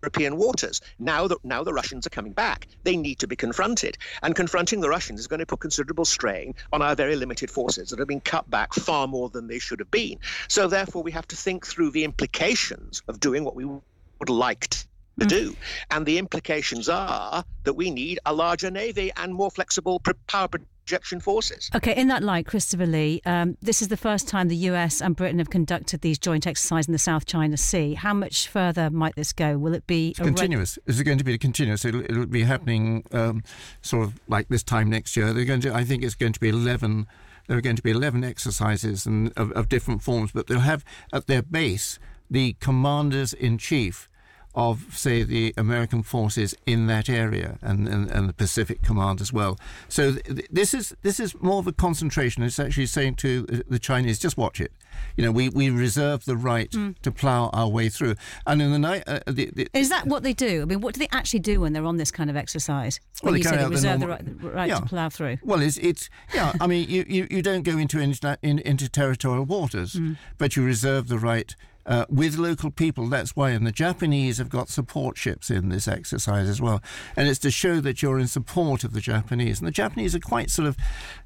European 0.03 0.37
waters. 0.37 0.81
Now 0.99 1.27
that 1.27 1.43
now 1.43 1.63
the 1.63 1.73
Russians 1.73 2.05
are 2.05 2.11
coming 2.11 2.33
back, 2.33 2.67
they 2.83 2.95
need 2.95 3.19
to 3.19 3.27
be 3.27 3.35
confronted, 3.35 3.97
and 4.21 4.35
confronting 4.35 4.81
the 4.81 4.89
Russians 4.89 5.19
is 5.19 5.27
going 5.27 5.39
to 5.39 5.45
put 5.45 5.59
considerable 5.59 6.05
strain 6.05 6.53
on 6.71 6.81
our 6.81 6.95
very 6.95 7.15
limited 7.15 7.49
forces 7.49 7.89
that 7.89 7.99
have 7.99 8.07
been 8.07 8.21
cut 8.21 8.49
back 8.49 8.73
far 8.73 9.07
more 9.07 9.29
than 9.29 9.47
they 9.47 9.59
should 9.59 9.79
have 9.79 9.91
been. 9.91 10.19
So 10.47 10.67
therefore, 10.67 11.03
we 11.03 11.11
have 11.11 11.27
to 11.29 11.35
think 11.35 11.65
through 11.65 11.91
the 11.91 12.03
implications 12.03 13.01
of 13.07 13.19
doing 13.19 13.43
what 13.43 13.55
we 13.55 13.65
would 13.65 14.29
like 14.29 14.86
to 15.19 15.25
mm. 15.25 15.29
do. 15.29 15.55
And 15.91 16.05
the 16.05 16.17
implications 16.17 16.89
are 16.89 17.43
that 17.63 17.73
we 17.73 17.91
need 17.91 18.19
a 18.25 18.33
larger 18.33 18.71
navy 18.71 19.11
and 19.17 19.33
more 19.33 19.51
flexible 19.51 20.01
power 20.27 20.47
projection 20.87 21.19
forces. 21.19 21.69
Okay, 21.75 21.93
in 21.97 22.07
that 22.07 22.23
light, 22.23 22.45
Christopher 22.45 22.85
Lee, 22.85 23.21
um, 23.25 23.57
this 23.61 23.81
is 23.81 23.89
the 23.89 23.97
first 23.97 24.25
time 24.25 24.47
the 24.47 24.55
US 24.55 25.01
and 25.01 25.17
Britain 25.17 25.39
have 25.39 25.49
conducted 25.49 25.99
these 25.99 26.17
joint 26.17 26.47
exercises 26.47 26.87
in 26.87 26.93
the 26.93 26.97
South 26.97 27.25
China 27.25 27.57
Sea. 27.57 27.93
How 27.93 28.13
much 28.13 28.47
further 28.47 28.89
might 28.89 29.13
this 29.17 29.33
go? 29.33 29.57
Will 29.57 29.73
it 29.73 29.85
be 29.85 30.13
continuous? 30.13 30.77
Re- 30.77 30.93
is 30.93 30.99
it 31.01 31.03
going 31.03 31.17
to 31.17 31.25
be 31.25 31.37
continuous? 31.37 31.83
It'll, 31.83 32.01
it'll 32.01 32.25
be 32.25 32.43
happening 32.43 33.03
um, 33.11 33.43
sort 33.81 34.05
of 34.05 34.19
like 34.29 34.47
this 34.47 34.63
time 34.63 34.89
next 34.89 35.17
year. 35.17 35.33
They're 35.33 35.43
going 35.43 35.59
to. 35.61 35.73
I 35.73 35.83
think 35.83 36.03
it's 36.03 36.15
going 36.15 36.33
to 36.33 36.39
be 36.39 36.47
eleven. 36.47 37.05
There 37.47 37.57
are 37.57 37.61
going 37.61 37.75
to 37.75 37.83
be 37.83 37.91
eleven 37.91 38.23
exercises 38.23 39.05
and 39.05 39.33
of, 39.35 39.51
of 39.51 39.67
different 39.67 40.01
forms, 40.03 40.31
but 40.31 40.47
they'll 40.47 40.59
have 40.59 40.85
at 41.11 41.27
their 41.27 41.41
base 41.41 41.99
the 42.29 42.55
commanders 42.61 43.33
in 43.33 43.57
chief 43.57 44.07
of, 44.55 44.85
say, 44.91 45.23
the 45.23 45.53
American 45.57 46.03
forces 46.03 46.55
in 46.65 46.87
that 46.87 47.09
area 47.09 47.59
and, 47.61 47.87
and, 47.87 48.09
and 48.09 48.27
the 48.27 48.33
Pacific 48.33 48.81
Command 48.81 49.21
as 49.21 49.31
well. 49.31 49.57
So 49.87 50.13
th- 50.13 50.47
this 50.49 50.73
is 50.73 50.95
this 51.03 51.19
is 51.19 51.39
more 51.41 51.59
of 51.59 51.67
a 51.67 51.71
concentration. 51.71 52.43
It's 52.43 52.59
actually 52.59 52.87
saying 52.87 53.15
to 53.15 53.43
the 53.43 53.79
Chinese, 53.79 54.19
just 54.19 54.37
watch 54.37 54.59
it. 54.59 54.71
You 55.15 55.23
know, 55.25 55.31
we, 55.31 55.49
we 55.49 55.69
reserve 55.69 56.25
the 56.25 56.35
right 56.35 56.71
mm. 56.71 56.97
to 57.03 57.11
plough 57.11 57.49
our 57.53 57.67
way 57.67 57.89
through. 57.89 58.15
And 58.47 58.61
in 58.61 58.71
the 58.71 58.79
night, 58.79 59.03
uh, 59.05 59.19
the, 59.27 59.51
the, 59.53 59.67
is 59.73 59.89
that 59.89 60.07
what 60.07 60.23
they 60.23 60.33
do? 60.33 60.63
I 60.63 60.65
mean, 60.65 60.81
what 60.81 60.95
do 60.95 60.99
they 60.99 61.09
actually 61.11 61.39
do 61.39 61.61
when 61.61 61.73
they're 61.73 61.85
on 61.85 61.97
this 61.97 62.09
kind 62.09 62.29
of 62.29 62.35
exercise? 62.35 62.99
Well, 63.21 63.33
they 63.33 63.39
you 63.39 63.43
say 63.43 63.57
they 63.57 63.67
reserve 63.67 63.99
the, 63.99 64.07
normal, 64.07 64.25
the 64.25 64.47
right, 64.47 64.55
right 64.55 64.69
yeah. 64.69 64.79
to 64.79 64.85
plough 64.85 65.09
through. 65.09 65.37
Well, 65.43 65.61
it's, 65.61 65.77
it's 65.77 66.09
yeah. 66.33 66.53
I 66.59 66.65
mean, 66.65 66.89
you, 66.89 67.05
you, 67.07 67.27
you 67.29 67.41
don't 67.43 67.63
go 67.63 67.77
into 67.77 67.99
inter, 67.99 68.37
in, 68.41 68.57
into 68.59 68.89
territorial 68.89 69.45
waters, 69.45 69.93
mm. 69.93 70.17
but 70.39 70.55
you 70.55 70.63
reserve 70.63 71.09
the 71.09 71.19
right 71.19 71.55
uh, 71.87 72.05
with 72.09 72.37
local 72.37 72.69
people. 72.69 73.07
That's 73.07 73.35
why, 73.35 73.51
and 73.51 73.65
the 73.65 73.71
Japanese 73.71 74.37
have 74.37 74.49
got 74.49 74.69
support 74.69 75.17
ships 75.17 75.49
in 75.49 75.69
this 75.69 75.87
exercise 75.87 76.49
as 76.49 76.61
well, 76.61 76.81
and 77.15 77.27
it's 77.27 77.39
to 77.39 77.51
show 77.51 77.79
that 77.79 78.01
you're 78.01 78.19
in 78.19 78.27
support 78.27 78.83
of 78.83 78.93
the 78.93 79.01
Japanese. 79.01 79.59
And 79.59 79.67
the 79.67 79.71
Japanese 79.71 80.13
are 80.13 80.19
quite 80.19 80.49
sort 80.51 80.67
of, 80.67 80.77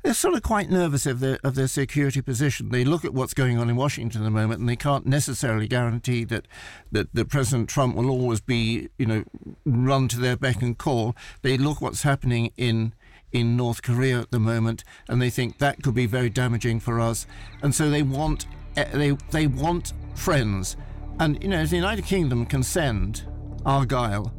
they're 0.04 0.14
sort 0.14 0.36
of 0.36 0.44
quite 0.44 0.70
nervous 0.70 1.06
of 1.06 1.20
their 1.20 1.40
of 1.44 1.56
their 1.56 1.68
security 1.68 2.22
position. 2.22 2.70
They 2.70 2.86
look 2.86 3.04
at 3.04 3.14
what's 3.14 3.34
going 3.34 3.58
on 3.58 3.70
in 3.70 3.76
Washington 3.76 4.22
at 4.22 4.26
the 4.26 4.30
moment, 4.30 4.60
and 4.60 4.70
they 4.70 4.76
can't 4.76 5.06
necessarily 5.06 5.68
guarantee 5.68 6.24
that 6.26 6.48
that, 6.92 7.14
that 7.14 7.30
President 7.30 7.68
Trump 7.68 7.96
will 7.96 8.10
always 8.10 8.42
be, 8.42 8.90
you 8.98 9.06
know, 9.06 9.24
run 9.66 10.08
to 10.10 10.20
their 10.20 10.38
beck 10.38 10.62
and 10.62 10.78
call. 10.78 11.16
They 11.42 11.58
look 11.58 11.82
what's 11.82 12.04
happening 12.04 12.52
in 12.56 12.94
in 13.32 13.56
North 13.56 13.82
Korea 13.82 14.20
at 14.20 14.32
the 14.32 14.40
moment, 14.40 14.84
and 15.08 15.22
they 15.22 15.30
think 15.30 15.58
that 15.58 15.82
could 15.82 15.96
be 15.96 16.06
very 16.06 16.30
damaging 16.30 16.80
for 16.80 17.00
us. 17.00 17.26
And 17.62 17.74
so 17.74 17.90
they 17.90 18.04
want 18.04 18.46
Eh, 18.78 18.86
they 18.94 19.12
they 19.32 19.48
want 19.48 19.94
friends, 20.16 20.78
and 21.20 21.42
you 21.42 21.50
know 21.50 21.66
the 21.66 21.76
United 21.76 22.06
Kingdom 22.06 22.46
can 22.46 22.64
send 22.64 23.24
Argyll, 23.66 24.32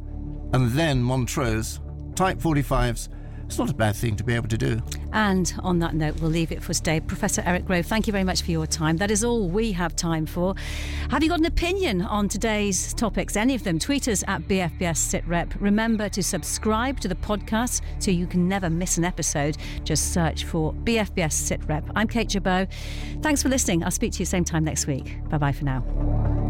and 0.53 0.71
then 0.71 1.01
Montrose 1.01 1.79
Type 2.15 2.37
45s. 2.39 3.09
It's 3.53 3.59
not 3.59 3.69
a 3.69 3.75
bad 3.75 3.95
thing 3.95 4.15
to 4.15 4.23
be 4.23 4.33
able 4.33 4.47
to 4.47 4.57
do. 4.57 4.81
And 5.11 5.53
on 5.61 5.77
that 5.77 5.93
note, 5.93 6.19
we'll 6.19 6.31
leave 6.31 6.51
it 6.51 6.63
for 6.63 6.73
today. 6.73 6.99
Professor 6.99 7.43
Eric 7.45 7.65
Grove, 7.65 7.85
thank 7.85 8.07
you 8.07 8.11
very 8.11 8.23
much 8.23 8.41
for 8.41 8.49
your 8.49 8.65
time. 8.65 8.97
That 8.97 9.11
is 9.11 9.23
all 9.23 9.47
we 9.47 9.71
have 9.73 9.95
time 9.95 10.25
for. 10.25 10.55
Have 11.11 11.21
you 11.21 11.29
got 11.29 11.37
an 11.37 11.45
opinion 11.45 12.01
on 12.01 12.27
today's 12.27 12.95
topics? 12.95 13.35
Any 13.35 13.53
of 13.53 13.63
them? 13.63 13.77
Tweet 13.77 14.07
us 14.07 14.23
at 14.27 14.41
BFBS 14.47 15.21
SitRep. 15.21 15.53
Remember 15.59 16.09
to 16.09 16.23
subscribe 16.23 16.99
to 17.01 17.07
the 17.07 17.13
podcast 17.13 17.81
so 17.99 18.09
you 18.09 18.25
can 18.25 18.49
never 18.49 18.71
miss 18.71 18.97
an 18.97 19.05
episode. 19.05 19.57
Just 19.83 20.15
search 20.15 20.45
for 20.45 20.73
BFBS 20.73 21.59
SitRep. 21.59 21.91
I'm 21.95 22.07
Kate 22.07 22.29
Jabot. 22.29 22.67
Thanks 23.21 23.43
for 23.43 23.49
listening. 23.49 23.83
I'll 23.83 23.91
speak 23.91 24.13
to 24.13 24.19
you 24.19 24.25
same 24.25 24.45
time 24.45 24.63
next 24.63 24.87
week. 24.87 25.15
Bye 25.29 25.37
bye 25.37 25.51
for 25.51 25.65
now. 25.65 26.42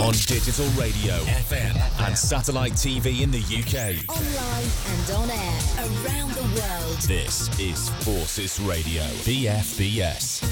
On 0.00 0.12
digital 0.12 0.66
radio, 0.70 1.12
FM, 1.24 1.76
and 2.06 2.16
satellite 2.16 2.72
TV 2.72 3.20
in 3.20 3.30
the 3.30 3.38
UK. 3.38 4.08
Online 4.08 4.70
and 4.88 5.10
on 5.10 5.30
air 5.30 5.60
around 5.78 6.32
the 6.32 6.42
world. 6.58 6.96
This 7.06 7.50
is 7.60 7.90
Forces 8.02 8.58
Radio, 8.60 9.02
BFBS. 9.02 10.42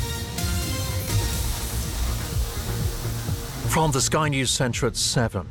From 3.71 3.91
the 3.91 4.03
Sky 4.03 4.29
News 4.29 4.51
Centre 4.51 4.87
at 4.87 4.97
7. 4.97 5.49